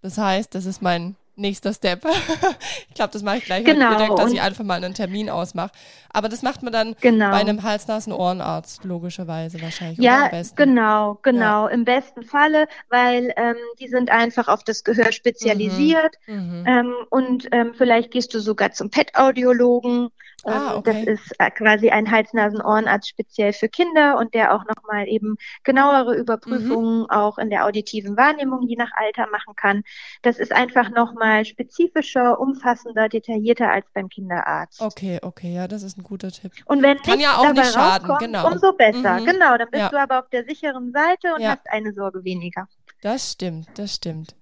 [0.02, 2.06] Das heißt, das ist mein nächster Step.
[2.90, 3.96] ich glaube, das mache ich gleich genau.
[3.96, 5.72] direkt, dass ich einfach mal einen Termin ausmache.
[6.12, 7.32] Aber das macht man dann genau.
[7.32, 10.00] bei einem Hals-Nasen-Ohrenarzt, logischerweise wahrscheinlich.
[10.00, 11.68] Ja, genau, genau.
[11.68, 11.74] Ja.
[11.74, 16.18] Im besten Falle, weil ähm, die sind einfach auf das Gehör spezialisiert.
[16.28, 16.60] Mhm.
[16.60, 16.64] Mhm.
[16.68, 20.10] Ähm, und ähm, vielleicht gehst du sogar zum Pet-Audiologen.
[20.44, 21.06] Ah, ähm, okay.
[21.06, 26.16] Das ist äh, quasi ein Hals-Nasen-Ohrenarzt speziell für Kinder und der auch nochmal eben genauere
[26.16, 27.10] Überprüfungen mhm.
[27.10, 29.84] auch in der auditiven Wahrnehmung je nach Alter machen kann.
[30.22, 34.82] Das ist einfach nochmal spezifischer, umfassender, detaillierter als beim Kinderarzt.
[34.82, 36.52] Okay, okay, ja, das ist ein guter Tipp.
[36.66, 38.52] Und wenn kann ja auch nicht schaden, genau.
[38.52, 39.26] Umso besser, mhm.
[39.26, 39.58] genau.
[39.58, 39.90] Dann bist ja.
[39.90, 41.52] du aber auf der sicheren Seite und ja.
[41.52, 42.68] hast eine Sorge weniger.
[43.02, 44.36] Das stimmt, das stimmt.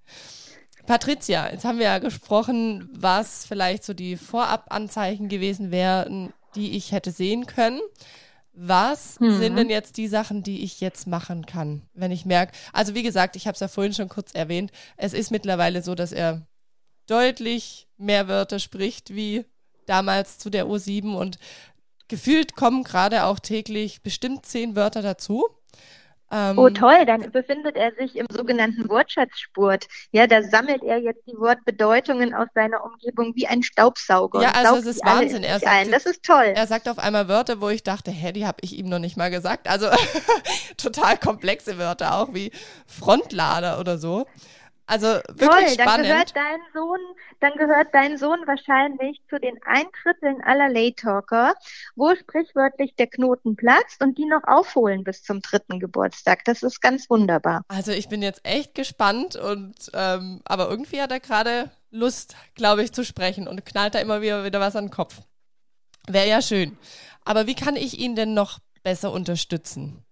[0.86, 6.92] Patricia, jetzt haben wir ja gesprochen, was vielleicht so die Vorabanzeichen gewesen wären, die ich
[6.92, 7.80] hätte sehen können.
[8.54, 9.38] Was mhm.
[9.38, 13.02] sind denn jetzt die Sachen, die ich jetzt machen kann, wenn ich merke, also wie
[13.02, 16.46] gesagt, ich habe es ja vorhin schon kurz erwähnt, es ist mittlerweile so, dass er
[17.06, 19.46] deutlich mehr Wörter spricht wie
[19.86, 21.38] damals zu der U7 und
[22.08, 25.46] gefühlt kommen gerade auch täglich bestimmt zehn Wörter dazu.
[26.32, 29.86] Ähm, oh toll, dann befindet er sich im sogenannten Wortschatzspurt.
[30.12, 34.40] Ja, da sammelt er jetzt die Wortbedeutungen aus seiner Umgebung wie ein Staubsauger.
[34.40, 35.44] Ja, also es ist Wahnsinn.
[35.44, 36.52] Er sagt, das ist toll.
[36.54, 39.18] Er sagt auf einmal Wörter, wo ich dachte, hä, die habe ich ihm noch nicht
[39.18, 39.68] mal gesagt.
[39.68, 39.88] Also
[40.78, 42.50] total komplexe Wörter auch wie
[42.86, 44.26] Frontlader oder so.
[44.92, 46.06] Also wirklich Toll, dann spannend.
[46.08, 47.00] gehört dein Sohn,
[47.40, 51.54] dann gehört dein Sohn wahrscheinlich zu den ein Dritteln aller Lay-Talker,
[51.96, 56.44] wo sprichwörtlich der Knoten platzt und die noch aufholen bis zum dritten Geburtstag.
[56.44, 57.62] Das ist ganz wunderbar.
[57.68, 62.82] Also ich bin jetzt echt gespannt und ähm, aber irgendwie hat er gerade Lust, glaube
[62.82, 65.22] ich, zu sprechen und knallt da immer wieder, wieder was an den Kopf.
[66.06, 66.76] Wäre ja schön.
[67.24, 70.04] Aber wie kann ich ihn denn noch besser unterstützen?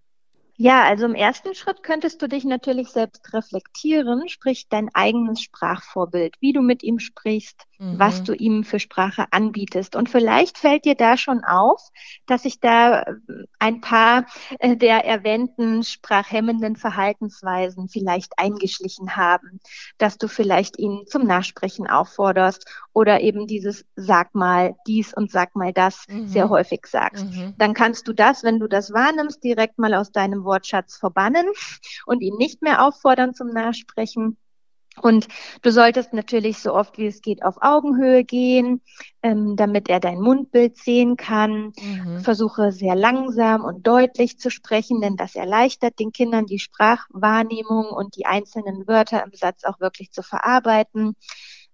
[0.62, 6.36] Ja, also im ersten Schritt könntest du dich natürlich selbst reflektieren, sprich dein eigenes Sprachvorbild,
[6.40, 7.98] wie du mit ihm sprichst, mhm.
[7.98, 9.96] was du ihm für Sprache anbietest.
[9.96, 11.80] Und vielleicht fällt dir da schon auf,
[12.26, 13.14] dass sich da äh,
[13.58, 14.26] ein paar
[14.58, 19.60] äh, der erwähnten sprachhemmenden Verhaltensweisen vielleicht eingeschlichen haben,
[19.98, 25.56] dass du vielleicht ihn zum Nachsprechen aufforderst oder eben dieses sag mal dies und sag
[25.56, 26.28] mal das mhm.
[26.28, 27.24] sehr häufig sagst.
[27.24, 27.54] Mhm.
[27.58, 31.46] Dann kannst du das, wenn du das wahrnimmst, direkt mal aus deinem Wortschatz verbannen
[32.06, 34.36] und ihn nicht mehr auffordern zum Nachsprechen
[35.00, 35.28] Und
[35.62, 38.82] du solltest natürlich so oft wie es geht auf Augenhöhe gehen,
[39.22, 41.72] ähm, damit er dein Mundbild sehen kann.
[41.80, 42.20] Mhm.
[42.20, 48.16] Versuche sehr langsam und deutlich zu sprechen, denn das erleichtert den Kindern die Sprachwahrnehmung und
[48.16, 51.14] die einzelnen Wörter im Satz auch wirklich zu verarbeiten.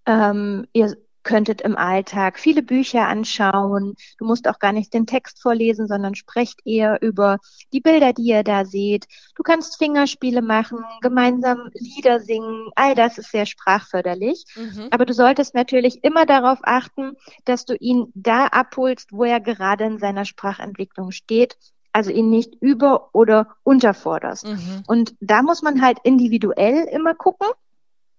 [0.07, 0.97] Ähm, ihr
[1.27, 3.97] könntet im Alltag viele Bücher anschauen.
[4.17, 7.39] Du musst auch gar nicht den Text vorlesen, sondern sprecht eher über
[7.73, 9.07] die Bilder, die ihr da seht.
[9.35, 12.71] Du kannst Fingerspiele machen, gemeinsam Lieder singen.
[12.77, 14.45] All das ist sehr sprachförderlich.
[14.55, 14.87] Mhm.
[14.93, 19.85] Aber du solltest natürlich immer darauf achten, dass du ihn da abholst, wo er gerade
[19.85, 21.57] in seiner Sprachentwicklung steht
[21.93, 24.47] also ihn nicht über- oder unterforderst.
[24.47, 24.83] Mhm.
[24.87, 27.47] Und da muss man halt individuell immer gucken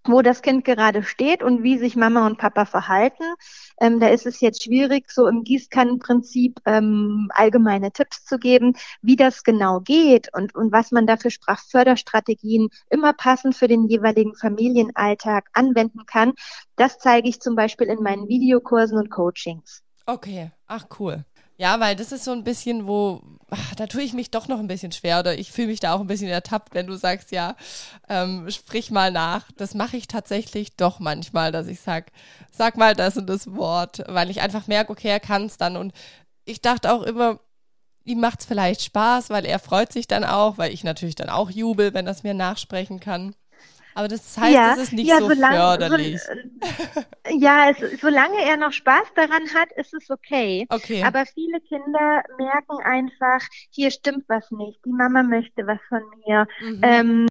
[0.08, 3.24] wo das Kind gerade steht und wie sich Mama und Papa verhalten.
[3.80, 9.15] Ähm, da ist es jetzt schwierig, so im Gießkannenprinzip ähm, allgemeine Tipps zu geben, wie
[9.15, 14.36] das genau geht und, und was man da für Sprachförderstrategien immer passend für den jeweiligen
[14.36, 16.34] Familienalltag anwenden kann.
[16.76, 19.84] Das zeige ich zum Beispiel in meinen Videokursen und Coachings.
[20.06, 21.26] Okay, ach cool.
[21.60, 24.60] Ja, weil das ist so ein bisschen, wo, ach, da tue ich mich doch noch
[24.60, 27.32] ein bisschen schwer oder ich fühle mich da auch ein bisschen ertappt, wenn du sagst,
[27.32, 27.56] ja,
[28.10, 29.52] ähm, sprich mal nach.
[29.58, 32.12] Das mache ich tatsächlich doch manchmal, dass ich sag,
[32.52, 35.78] sag mal das und das Wort, weil ich einfach merke, okay, er kann es dann.
[35.78, 35.93] Und
[36.46, 37.39] ich dachte auch immer,
[38.04, 41.30] ihm macht es vielleicht Spaß, weil er freut sich dann auch, weil ich natürlich dann
[41.30, 43.36] auch jubel, wenn das mir nachsprechen kann.
[43.97, 46.21] Aber das heißt, ja, es ist nicht ja, so solange, förderlich.
[46.21, 47.01] So,
[47.39, 50.67] ja, es, solange er noch Spaß daran hat, ist es okay.
[50.69, 51.03] okay.
[51.03, 54.79] Aber viele Kinder merken einfach, hier stimmt was nicht.
[54.86, 56.47] Die Mama möchte was von mir.
[56.62, 56.81] Mhm.
[56.83, 57.27] Ähm,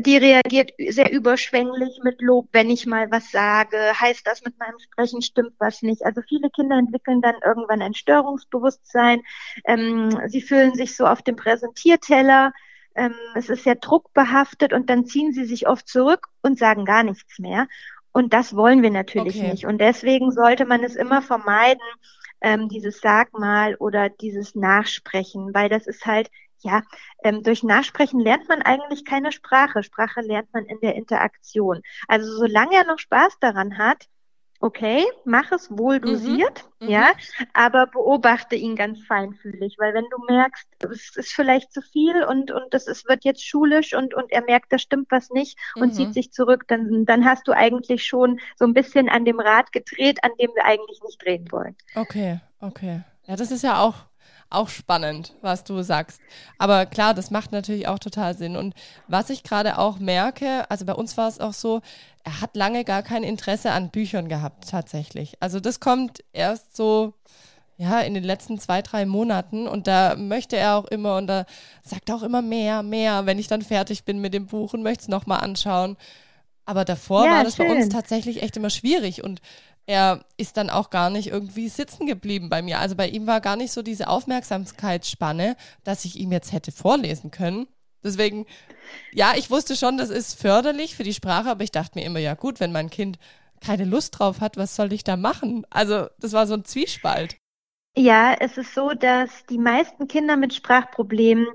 [0.00, 3.78] die reagiert sehr überschwänglich mit Lob, wenn ich mal was sage.
[4.00, 6.04] Heißt das, mit meinem Sprechen stimmt was nicht?
[6.04, 9.22] Also viele Kinder entwickeln dann irgendwann ein Störungsbewusstsein.
[9.64, 12.52] Ähm, sie fühlen sich so auf dem Präsentierteller
[12.94, 17.02] ähm, es ist sehr druckbehaftet und dann ziehen sie sich oft zurück und sagen gar
[17.02, 17.66] nichts mehr.
[18.12, 19.50] Und das wollen wir natürlich okay.
[19.50, 19.66] nicht.
[19.66, 21.82] Und deswegen sollte man es immer vermeiden,
[22.40, 26.82] ähm, dieses Sag mal oder dieses Nachsprechen, weil das ist halt, ja,
[27.24, 29.82] ähm, durch Nachsprechen lernt man eigentlich keine Sprache.
[29.82, 31.82] Sprache lernt man in der Interaktion.
[32.06, 34.06] Also solange er noch Spaß daran hat,
[34.64, 36.06] okay, mach es wohl mhm.
[36.06, 36.88] dosiert, mhm.
[36.88, 37.12] ja,
[37.52, 42.50] aber beobachte ihn ganz feinfühlig, weil wenn du merkst, es ist vielleicht zu viel und,
[42.50, 45.88] und das ist, wird jetzt schulisch und, und er merkt, da stimmt was nicht und
[45.88, 45.92] mhm.
[45.92, 49.70] zieht sich zurück, dann, dann hast du eigentlich schon so ein bisschen an dem Rad
[49.70, 51.76] gedreht, an dem wir eigentlich nicht drehen wollen.
[51.94, 53.02] Okay, okay.
[53.26, 54.06] Ja, das ist ja auch
[54.54, 56.20] auch spannend, was du sagst.
[56.58, 58.56] Aber klar, das macht natürlich auch total Sinn.
[58.56, 58.74] Und
[59.08, 61.80] was ich gerade auch merke, also bei uns war es auch so,
[62.24, 65.36] er hat lange gar kein Interesse an Büchern gehabt, tatsächlich.
[65.40, 67.14] Also das kommt erst so,
[67.76, 71.44] ja, in den letzten zwei, drei Monaten und da möchte er auch immer und da
[71.82, 74.82] sagt er auch immer mehr, mehr, wenn ich dann fertig bin mit dem Buch und
[74.82, 75.96] möchte es nochmal anschauen.
[76.66, 77.68] Aber davor ja, war das schön.
[77.68, 79.40] bei uns tatsächlich echt immer schwierig und
[79.86, 82.78] er ist dann auch gar nicht irgendwie sitzen geblieben bei mir.
[82.78, 87.30] Also bei ihm war gar nicht so diese Aufmerksamkeitsspanne, dass ich ihm jetzt hätte vorlesen
[87.30, 87.66] können.
[88.02, 88.46] Deswegen,
[89.12, 92.18] ja, ich wusste schon, das ist förderlich für die Sprache, aber ich dachte mir immer,
[92.18, 93.18] ja gut, wenn mein Kind
[93.60, 95.66] keine Lust drauf hat, was soll ich da machen?
[95.70, 97.36] Also das war so ein Zwiespalt.
[97.96, 101.46] Ja, es ist so, dass die meisten Kinder mit Sprachproblemen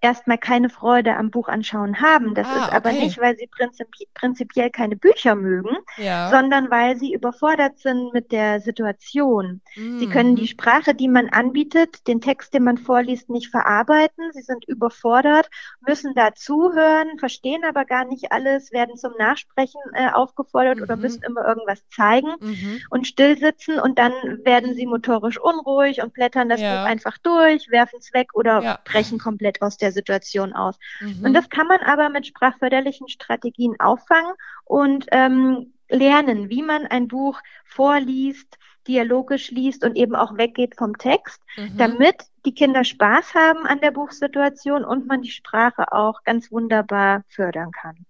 [0.00, 2.34] erstmal keine Freude am Buchanschauen haben.
[2.34, 3.04] Das ah, ist aber okay.
[3.04, 6.30] nicht, weil sie prinzipi prinzipiell keine Bücher mögen, ja.
[6.30, 9.60] sondern weil sie überfordert sind mit der Situation.
[9.76, 9.98] Mhm.
[9.98, 14.32] Sie können die Sprache, die man anbietet, den Text, den man vorliest, nicht verarbeiten.
[14.32, 15.48] Sie sind überfordert,
[15.86, 20.82] müssen da zuhören, verstehen aber gar nicht alles, werden zum Nachsprechen äh, aufgefordert mhm.
[20.84, 22.80] oder müssen immer irgendwas zeigen mhm.
[22.90, 24.12] und stillsitzen und dann
[24.44, 26.82] werden sie motorisch unruhig und blättern das ja.
[26.82, 28.78] Buch einfach durch, werfen es weg oder ja.
[28.84, 30.78] brechen komplett aus aus der Situation aus.
[31.00, 31.24] Mhm.
[31.24, 34.32] Und das kann man aber mit sprachförderlichen Strategien auffangen
[34.64, 38.56] und ähm, lernen, wie man ein Buch vorliest,
[38.86, 41.76] dialogisch liest und eben auch weggeht vom Text, mhm.
[41.76, 47.24] damit die Kinder Spaß haben an der Buchsituation und man die Sprache auch ganz wunderbar
[47.28, 48.06] fördern kann.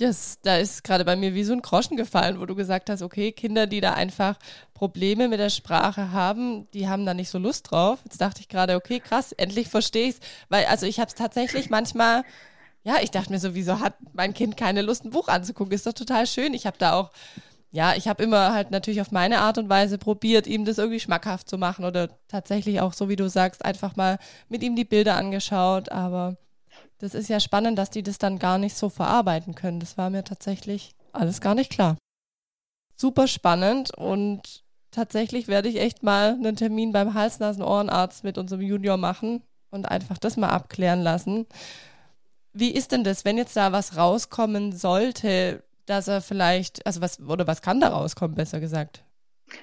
[0.00, 3.02] Yes, da ist gerade bei mir wie so ein Groschen gefallen, wo du gesagt hast,
[3.02, 4.38] okay, Kinder, die da einfach
[4.72, 7.98] Probleme mit der Sprache haben, die haben da nicht so Lust drauf.
[8.04, 11.68] Jetzt dachte ich gerade, okay, krass, endlich verstehe ich's, weil also ich habe es tatsächlich
[11.68, 12.22] manchmal
[12.82, 15.74] ja, ich dachte mir so, wieso hat mein Kind keine Lust, ein Buch anzugucken?
[15.74, 16.54] Ist doch total schön.
[16.54, 17.10] Ich habe da auch,
[17.70, 21.00] ja, ich habe immer halt natürlich auf meine Art und Weise probiert, ihm das irgendwie
[21.00, 24.84] schmackhaft zu machen oder tatsächlich auch, so wie du sagst, einfach mal mit ihm die
[24.86, 25.90] Bilder angeschaut.
[25.92, 26.36] Aber
[26.98, 29.80] das ist ja spannend, dass die das dann gar nicht so verarbeiten können.
[29.80, 31.96] Das war mir tatsächlich alles gar nicht klar.
[32.96, 38.96] Super spannend und tatsächlich werde ich echt mal einen Termin beim Hals-Nasen-Ohrenarzt mit unserem Junior
[38.96, 41.46] machen und einfach das mal abklären lassen.
[42.52, 47.20] Wie ist denn das, wenn jetzt da was rauskommen sollte, dass er vielleicht, also was,
[47.20, 49.04] oder was kann da rauskommen, besser gesagt?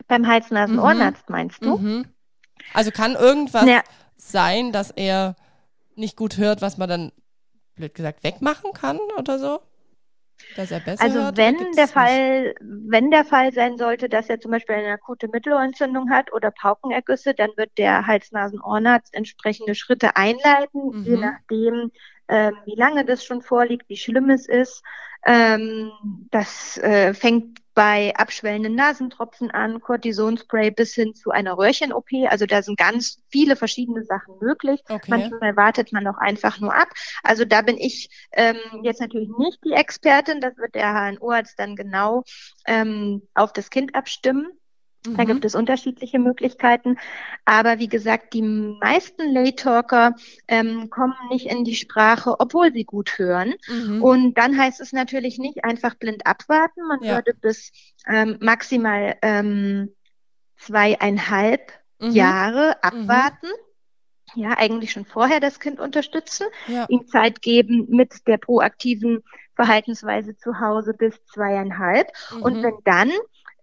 [0.07, 1.35] Beim Hals-Nasen-Ohrenarzt mhm.
[1.35, 1.77] meinst du?
[1.77, 2.05] Mhm.
[2.73, 3.83] Also kann irgendwas ja.
[4.17, 5.35] sein, dass er
[5.95, 7.11] nicht gut hört, was man dann,
[7.75, 9.59] blöd gesagt, wegmachen kann oder so?
[10.55, 14.39] Dass er besser also hört, wenn der Fall, wenn der Fall sein sollte, dass er
[14.39, 20.87] zum Beispiel eine akute Mittelohrentzündung hat oder Paukenergüsse, dann wird der Hals-Nasen-Ohrenarzt entsprechende Schritte einleiten,
[20.91, 21.03] mhm.
[21.03, 21.91] je nachdem,
[22.27, 24.83] ähm, wie lange das schon vorliegt, wie schlimm es ist.
[25.25, 25.91] Ähm,
[26.31, 32.07] das äh, fängt bei abschwellenden Nasentropfen an, Cortisonspray bis hin zu einer Röhrchen-OP.
[32.29, 34.81] Also da sind ganz viele verschiedene Sachen möglich.
[34.87, 35.09] Okay.
[35.09, 36.87] Manchmal wartet man auch einfach nur ab.
[37.21, 40.39] Also da bin ich ähm, jetzt natürlich nicht die Expertin.
[40.39, 42.23] Das wird der HNO-Arzt dann genau
[42.65, 44.47] ähm, auf das Kind abstimmen.
[45.13, 45.27] Da mhm.
[45.27, 46.97] gibt es unterschiedliche Möglichkeiten.
[47.45, 50.15] Aber wie gesagt, die meisten Lay-Talker
[50.47, 53.53] ähm, kommen nicht in die Sprache, obwohl sie gut hören.
[53.67, 54.03] Mhm.
[54.03, 56.81] Und dann heißt es natürlich nicht einfach blind abwarten.
[56.87, 57.15] Man ja.
[57.15, 57.71] würde bis
[58.07, 59.93] ähm, maximal ähm,
[60.57, 62.11] zweieinhalb mhm.
[62.11, 63.09] Jahre mhm.
[63.09, 63.47] abwarten.
[64.33, 66.85] Ja, eigentlich schon vorher das Kind unterstützen, ja.
[66.89, 69.23] ihm Zeit geben mit der proaktiven
[69.55, 72.07] Verhaltensweise zu Hause bis zweieinhalb.
[72.41, 72.63] Und mhm.
[72.63, 73.11] wenn dann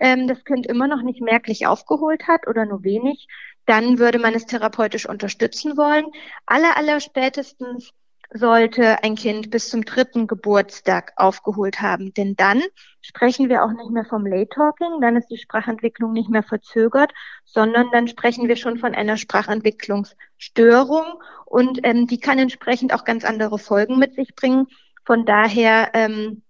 [0.03, 3.29] ähm, das Kind immer noch nicht merklich aufgeholt hat oder nur wenig,
[3.67, 6.07] dann würde man es therapeutisch unterstützen wollen.
[6.45, 7.93] Aller, aller spätestens
[8.35, 12.13] sollte ein Kind bis zum dritten Geburtstag aufgeholt haben.
[12.15, 12.63] Denn dann
[13.01, 17.13] sprechen wir auch nicht mehr vom Late Talking, dann ist die Sprachentwicklung nicht mehr verzögert,
[17.45, 21.05] sondern dann sprechen wir schon von einer Sprachentwicklungsstörung
[21.47, 24.67] und ähm, die kann entsprechend auch ganz andere Folgen mit sich bringen.
[25.05, 26.43] Von daher ähm,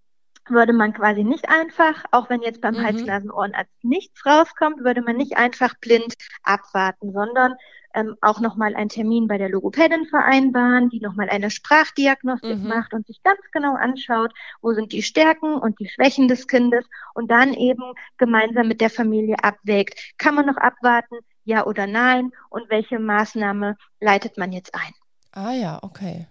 [0.48, 2.84] würde man quasi nicht einfach, auch wenn jetzt beim mhm.
[2.84, 7.54] Hals-Nasen-Ohrenarzt nichts rauskommt, würde man nicht einfach blind abwarten, sondern
[7.94, 12.68] ähm, auch nochmal einen Termin bei der Logopädin vereinbaren, die nochmal eine Sprachdiagnostik mhm.
[12.68, 16.86] macht und sich ganz genau anschaut, wo sind die Stärken und die Schwächen des Kindes
[17.14, 22.30] und dann eben gemeinsam mit der Familie abwägt, kann man noch abwarten, ja oder nein
[22.50, 24.92] und welche Maßnahme leitet man jetzt ein.
[25.32, 26.26] Ah ja, okay.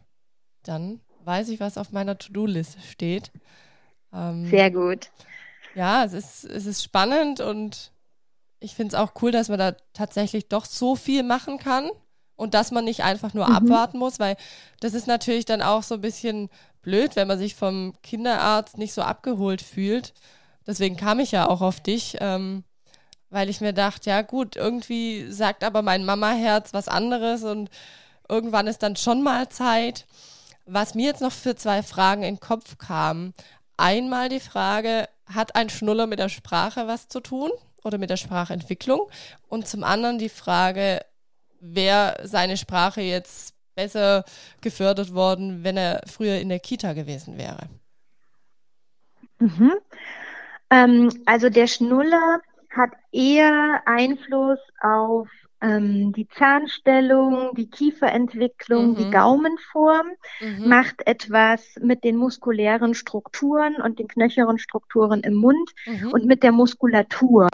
[0.63, 3.31] Dann weiß ich, was auf meiner To-Do-Liste steht.
[4.13, 5.09] Ähm, Sehr gut.
[5.75, 7.91] Ja, es ist, es ist spannend und
[8.59, 11.89] ich finde es auch cool, dass man da tatsächlich doch so viel machen kann
[12.35, 13.55] und dass man nicht einfach nur mhm.
[13.55, 14.35] abwarten muss, weil
[14.79, 16.49] das ist natürlich dann auch so ein bisschen
[16.81, 20.13] blöd, wenn man sich vom Kinderarzt nicht so abgeholt fühlt.
[20.67, 22.63] Deswegen kam ich ja auch auf dich, ähm,
[23.29, 27.69] weil ich mir dachte, ja gut, irgendwie sagt aber mein Mama-Herz was anderes und
[28.27, 30.05] irgendwann ist dann schon mal Zeit.
[30.65, 33.33] Was mir jetzt noch für zwei Fragen in den Kopf kam,
[33.81, 37.51] einmal die Frage, hat ein Schnuller mit der Sprache was zu tun
[37.83, 39.09] oder mit der Sprachentwicklung?
[39.47, 41.01] Und zum anderen die Frage,
[41.59, 44.23] wäre seine Sprache jetzt besser
[44.61, 47.67] gefördert worden, wenn er früher in der Kita gewesen wäre?
[49.39, 49.73] Mhm.
[50.69, 55.27] Ähm, also der Schnuller hat eher Einfluss auf
[55.61, 58.95] ähm, die Zahnstellung, die Kieferentwicklung, mhm.
[58.95, 60.07] die Gaumenform,
[60.39, 60.67] mhm.
[60.67, 66.11] macht etwas mit den muskulären Strukturen und den knöcheren Strukturen im Mund mhm.
[66.11, 67.49] und mit der Muskulatur.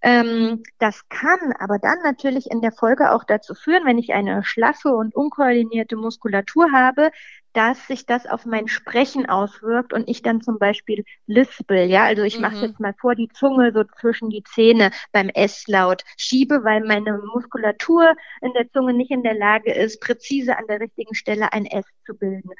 [0.00, 4.42] Ähm, das kann aber dann natürlich in der Folge auch dazu führen, wenn ich eine
[4.44, 7.10] schlaffe und unkoordinierte Muskulatur habe,
[7.52, 12.22] dass sich das auf mein Sprechen auswirkt und ich dann zum Beispiel lispel, ja, also
[12.22, 12.42] ich mhm.
[12.42, 17.18] mache jetzt mal vor die Zunge so zwischen die Zähne beim S-Laut schiebe, weil meine
[17.34, 21.66] Muskulatur in der Zunge nicht in der Lage ist, präzise an der richtigen Stelle ein
[21.66, 22.50] S zu bilden.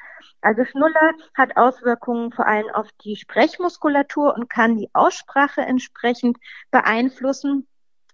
[0.41, 6.37] Also Schnuller hat Auswirkungen vor allem auf die Sprechmuskulatur und kann die Aussprache entsprechend
[6.71, 7.67] beeinflussen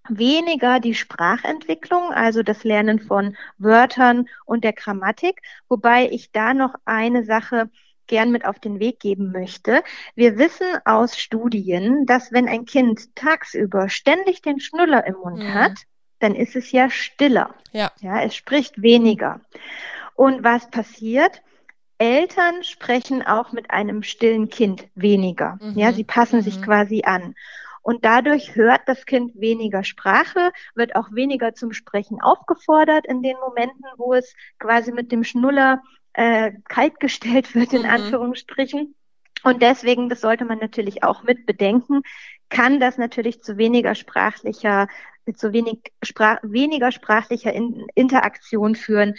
[0.07, 6.73] weniger die Sprachentwicklung, also das Lernen von Wörtern und der Grammatik, wobei ich da noch
[6.85, 7.69] eine Sache
[8.07, 9.83] gern mit auf den Weg geben möchte.
[10.15, 15.53] Wir wissen aus Studien, dass wenn ein Kind tagsüber ständig den Schnuller im Mund mhm.
[15.53, 15.73] hat,
[16.19, 17.53] dann ist es ja stiller.
[17.71, 17.91] Ja.
[18.01, 19.39] ja, es spricht weniger.
[20.15, 21.41] Und was passiert?
[21.97, 25.57] Eltern sprechen auch mit einem stillen Kind weniger.
[25.61, 25.77] Mhm.
[25.77, 26.43] Ja, sie passen mhm.
[26.43, 27.35] sich quasi an.
[27.89, 33.35] Und dadurch hört das Kind weniger Sprache, wird auch weniger zum Sprechen aufgefordert in den
[33.37, 35.81] Momenten, wo es quasi mit dem Schnuller
[36.13, 37.89] äh, kaltgestellt wird, in mhm.
[37.89, 38.93] Anführungsstrichen.
[39.43, 42.03] Und deswegen, das sollte man natürlich auch mit bedenken,
[42.49, 44.87] kann das natürlich zu weniger sprachlicher,
[45.33, 49.15] zu wenig Sprach, weniger sprachlicher in, Interaktion führen,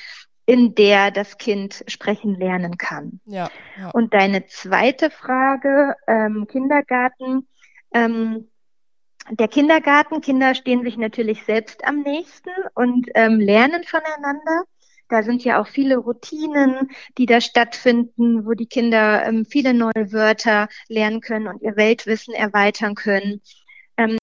[0.47, 3.19] in der das Kind sprechen lernen kann.
[3.25, 3.91] Ja, ja.
[3.91, 7.49] Und deine zweite Frage, ähm, Kindergarten,
[7.93, 8.47] ähm,
[9.29, 14.65] der Kindergarten, Kinder stehen sich natürlich selbst am nächsten und ähm, lernen voneinander.
[15.09, 20.13] Da sind ja auch viele Routinen, die da stattfinden, wo die Kinder ähm, viele neue
[20.13, 23.43] Wörter lernen können und ihr Weltwissen erweitern können.
[23.97, 24.19] Ähm,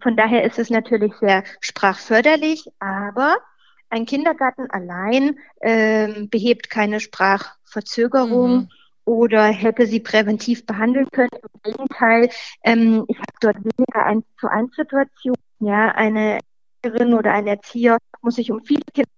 [0.00, 3.38] von daher ist es natürlich sehr sprachförderlich, aber
[3.90, 8.56] ein Kindergarten allein ähm, behebt keine Sprachverzögerung.
[8.56, 8.68] Mhm
[9.08, 11.30] oder hätte sie präventiv behandeln können.
[11.32, 12.28] Im Gegenteil,
[12.62, 15.40] ähm, ich habe dort weniger eins zu eins Situationen.
[15.60, 16.38] Ja, eine
[16.82, 19.08] Erzieherin oder ein Erzieher muss sich um viele Kinder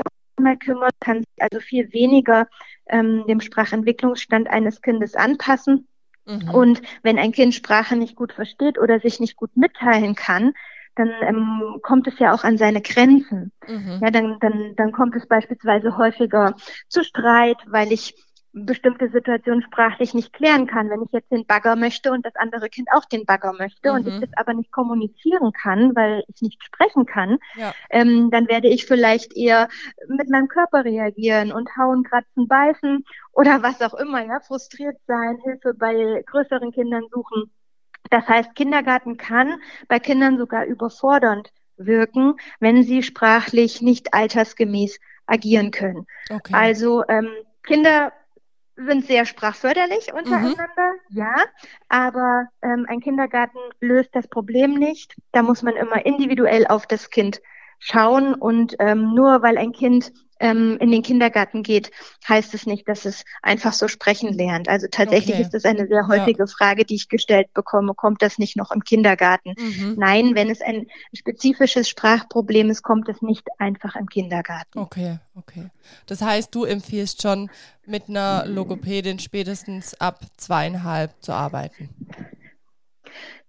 [0.41, 2.47] mal kümmern, kann sich also viel weniger
[2.89, 5.89] ähm, dem Sprachentwicklungsstand eines Kindes anpassen.
[6.25, 6.51] Mhm.
[6.51, 10.53] Und wenn ein Kind Sprache nicht gut versteht oder sich nicht gut mitteilen kann,
[10.95, 13.53] dann ähm, kommt es ja auch an seine Grenzen.
[13.67, 14.01] Mhm.
[14.03, 16.55] Ja, dann, dann, dann kommt es beispielsweise häufiger
[16.89, 18.15] zu Streit, weil ich
[18.53, 20.91] bestimmte Situationen sprachlich nicht klären kann.
[20.91, 23.95] Wenn ich jetzt den Bagger möchte und das andere Kind auch den Bagger möchte mhm.
[23.95, 24.21] und ich mhm.
[24.23, 27.73] das aber nicht kommunizieren kann, weil ich nicht sprechen kann, ja.
[27.91, 29.69] ähm, dann werde ich vielleicht eher
[30.09, 35.39] mit meinem Körper reagieren und hauen, kratzen, beißen oder was auch immer, ja, frustriert sein,
[35.45, 37.53] Hilfe bei größeren Kindern suchen.
[38.11, 45.71] Das heißt, Kindergarten kann bei Kindern sogar überfordernd wirken, wenn sie sprachlich nicht altersgemäß agieren
[45.71, 46.07] können.
[46.29, 46.53] Okay.
[46.53, 47.29] Also ähm,
[47.63, 48.13] Kinder
[48.77, 51.19] sind sehr sprachförderlich untereinander, mhm.
[51.19, 51.35] ja,
[51.89, 55.17] aber ähm, ein Kindergarten löst das Problem nicht.
[55.33, 57.41] Da muss man immer individuell auf das Kind
[57.81, 61.91] schauen und ähm, nur weil ein Kind ähm, in den Kindergarten geht,
[62.29, 64.69] heißt es nicht, dass es einfach so sprechen lernt.
[64.69, 65.43] Also tatsächlich okay.
[65.43, 66.47] ist das eine sehr häufige ja.
[66.47, 67.95] Frage, die ich gestellt bekomme.
[67.95, 69.55] Kommt das nicht noch im Kindergarten?
[69.59, 69.95] Mhm.
[69.99, 74.79] Nein, wenn es ein spezifisches Sprachproblem ist, kommt es nicht einfach im Kindergarten.
[74.79, 75.69] Okay, okay.
[76.07, 77.51] Das heißt, du empfiehlst schon,
[77.87, 81.89] mit einer Logopädin spätestens ab zweieinhalb zu arbeiten.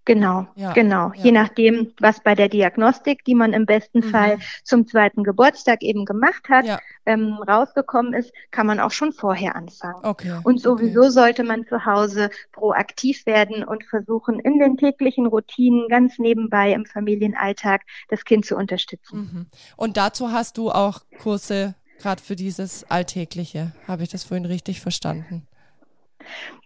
[0.04, 1.12] Genau, ja, genau.
[1.14, 1.24] Ja.
[1.24, 4.10] Je nachdem, was bei der Diagnostik, die man im besten mhm.
[4.10, 6.80] Fall zum zweiten Geburtstag eben gemacht hat, ja.
[7.06, 10.04] ähm, rausgekommen ist, kann man auch schon vorher anfangen.
[10.04, 11.10] Okay, und sowieso okay.
[11.10, 16.84] sollte man zu Hause proaktiv werden und versuchen, in den täglichen Routinen ganz nebenbei im
[16.84, 19.18] Familienalltag das Kind zu unterstützen.
[19.18, 19.46] Mhm.
[19.76, 23.72] Und dazu hast du auch Kurse gerade für dieses Alltägliche.
[23.86, 25.46] Habe ich das vorhin richtig verstanden?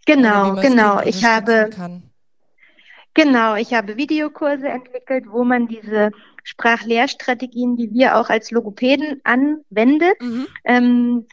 [0.06, 1.00] Genau, genau.
[1.02, 1.70] Ich habe.
[1.70, 2.05] Kann.
[3.16, 6.10] Genau, ich habe Videokurse entwickelt, wo man diese
[6.44, 10.46] Sprachlehrstrategien, die wir auch als Logopäden anwendet, mhm.
[10.64, 11.26] ähm,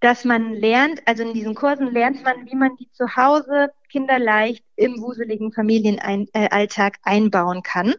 [0.00, 4.62] dass man lernt, also in diesen Kursen lernt man, wie man die zu Hause kinderleicht
[4.76, 7.94] im wuseligen Familienalltag einbauen kann.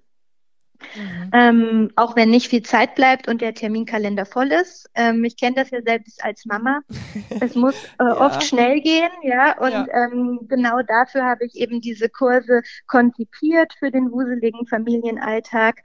[0.96, 1.30] Mhm.
[1.34, 4.90] Ähm, auch wenn nicht viel Zeit bleibt und der Terminkalender voll ist.
[4.96, 6.82] Ähm, ich kenne das ja selbst als Mama.
[7.42, 8.20] es muss äh, ja.
[8.20, 9.58] oft schnell gehen, ja.
[9.58, 9.88] Und ja.
[9.94, 15.78] Ähm, genau dafür habe ich eben diese Kurse konzipiert für den wuseligen Familienalltag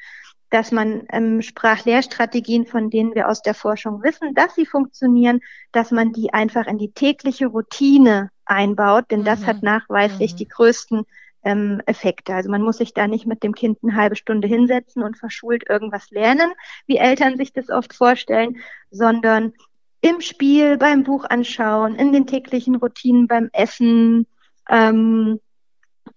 [0.51, 5.41] dass man ähm, Sprachlehrstrategien, von denen wir aus der Forschung wissen, dass sie funktionieren,
[5.73, 9.25] dass man die einfach in die tägliche Routine einbaut, denn mhm.
[9.25, 10.37] das hat nachweislich mhm.
[10.37, 11.05] die größten
[11.47, 12.35] ähm, Effekte.
[12.35, 15.69] Also man muss sich da nicht mit dem Kind eine halbe Stunde hinsetzen und verschult
[15.71, 16.51] irgendwas lernen,
[16.87, 18.57] wie Eltern sich das oft vorstellen,
[18.91, 19.53] sondern
[20.01, 24.27] im Spiel, beim Buch anschauen, in den täglichen Routinen, beim Essen,
[24.69, 25.41] ähm,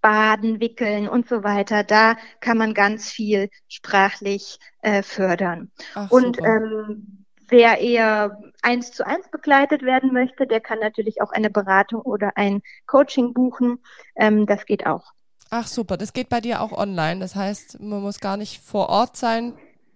[0.02, 1.84] Baden, Wickeln und so weiter.
[1.84, 5.72] Da kann man ganz viel sprachlich äh, fördern.
[5.94, 11.32] Ach, und ähm, wer eher eins zu eins begleitet werden möchte, der kann natürlich auch
[11.32, 13.80] eine Beratung oder ein Coaching buchen.
[14.16, 15.14] Ähm, das geht auch.
[15.50, 17.20] Ach super, das geht bei dir auch online.
[17.20, 19.54] Das heißt, man muss gar nicht vor Ort sein,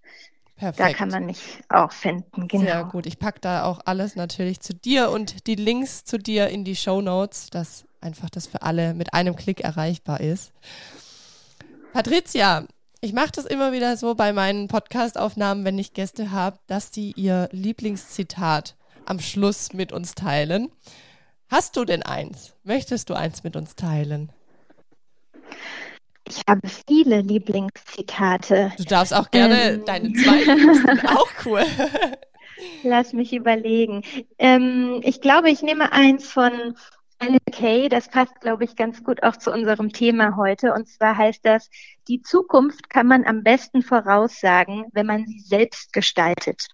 [0.57, 0.81] Perfekt.
[0.81, 2.49] Da kann man mich auch finden.
[2.49, 2.65] Genau.
[2.65, 3.07] Sehr gut.
[3.07, 6.77] Ich packe da auch alles natürlich zu dir und die Links zu dir in die
[6.77, 10.53] Show Notes, dass einfach das für alle mit einem Klick erreichbar ist.
[11.93, 12.67] Patricia,
[13.01, 17.13] ich mache das immer wieder so bei meinen Podcast-Aufnahmen, wenn ich Gäste habe, dass die
[17.17, 18.77] ihr Lieblingszitat
[19.11, 20.71] am Schluss mit uns teilen.
[21.49, 22.55] Hast du denn eins?
[22.63, 24.33] Möchtest du eins mit uns teilen?
[26.29, 28.73] Ich habe viele Lieblingszitate.
[28.79, 29.85] Du darfst auch gerne ähm.
[29.85, 31.65] deine zwei liebsten, auch cool.
[32.85, 34.05] Lass mich überlegen.
[34.39, 36.77] Ähm, ich glaube, ich nehme eins von
[37.51, 40.73] Kay, das passt, glaube ich, ganz gut auch zu unserem Thema heute.
[40.73, 41.69] Und zwar heißt das,
[42.07, 46.69] die Zukunft kann man am besten voraussagen, wenn man sie selbst gestaltet.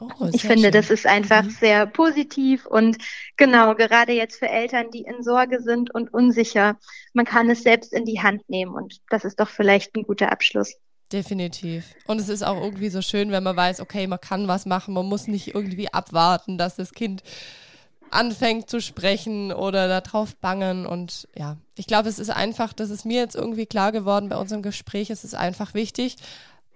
[0.00, 0.72] Oh, ich finde, schön.
[0.72, 1.50] das ist einfach mhm.
[1.50, 2.96] sehr positiv und
[3.36, 6.78] genau, gerade jetzt für Eltern, die in Sorge sind und unsicher,
[7.12, 10.32] man kann es selbst in die Hand nehmen und das ist doch vielleicht ein guter
[10.32, 10.74] Abschluss.
[11.12, 11.94] Definitiv.
[12.06, 14.94] Und es ist auch irgendwie so schön, wenn man weiß, okay, man kann was machen,
[14.94, 17.22] man muss nicht irgendwie abwarten, dass das Kind
[18.10, 20.86] anfängt zu sprechen oder darauf bangen.
[20.86, 24.36] Und ja, ich glaube, es ist einfach, das ist mir jetzt irgendwie klar geworden bei
[24.36, 26.16] unserem Gespräch, es ist einfach wichtig,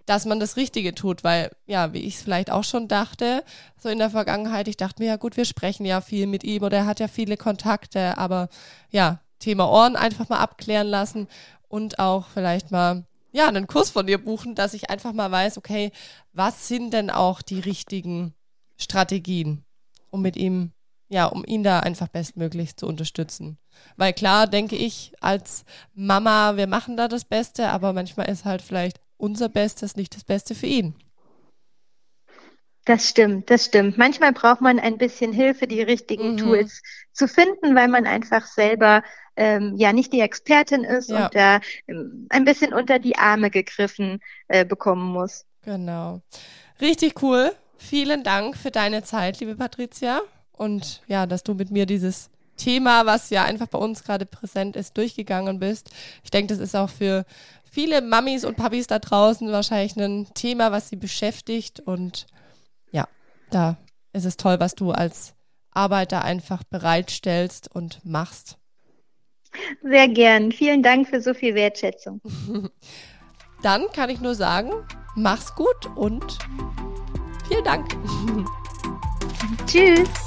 [0.07, 3.44] dass man das Richtige tut, weil, ja, wie ich es vielleicht auch schon dachte,
[3.76, 6.62] so in der Vergangenheit, ich dachte mir, ja gut, wir sprechen ja viel mit ihm
[6.62, 8.48] oder er hat ja viele Kontakte, aber
[8.90, 11.28] ja, Thema Ohren einfach mal abklären lassen
[11.68, 15.59] und auch vielleicht mal, ja, einen Kurs von dir buchen, dass ich einfach mal weiß,
[15.59, 15.90] okay,
[16.32, 18.32] was sind denn auch die richtigen
[18.78, 19.64] Strategien,
[20.11, 20.72] um mit ihm,
[21.09, 23.59] ja, um ihn da einfach bestmöglich zu unterstützen.
[23.96, 28.62] Weil klar, denke ich, als Mama, wir machen da das Beste, aber manchmal ist halt
[28.62, 30.94] vielleicht unser Bestes nicht das Beste für ihn.
[32.86, 33.98] Das stimmt, das stimmt.
[33.98, 36.36] Manchmal braucht man ein bisschen Hilfe, die richtigen mhm.
[36.36, 39.02] Tools zu finden, weil man einfach selber
[39.36, 41.24] ähm, ja nicht die Expertin ist ja.
[41.24, 45.44] und da ähm, ein bisschen unter die Arme gegriffen äh, bekommen muss.
[45.64, 46.22] Genau.
[46.80, 47.52] Richtig cool.
[47.76, 50.20] Vielen Dank für deine Zeit, liebe Patricia.
[50.52, 54.76] Und ja, dass du mit mir dieses Thema, was ja einfach bei uns gerade präsent
[54.76, 55.90] ist, durchgegangen bist.
[56.22, 57.26] Ich denke, das ist auch für
[57.77, 61.79] viele Mamis und Papis da draußen wahrscheinlich ein Thema, was sie beschäftigt.
[61.79, 62.27] Und
[62.91, 63.07] ja,
[63.51, 63.77] da
[64.14, 65.35] ist es toll, was du als
[65.72, 68.57] Arbeiter einfach bereitstellst und machst.
[69.83, 70.53] Sehr gern.
[70.53, 72.22] Vielen Dank für so viel Wertschätzung.
[73.62, 74.70] Dann kann ich nur sagen,
[75.14, 76.39] mach's gut und
[77.47, 77.95] vielen Dank.
[79.66, 80.26] Tschüss.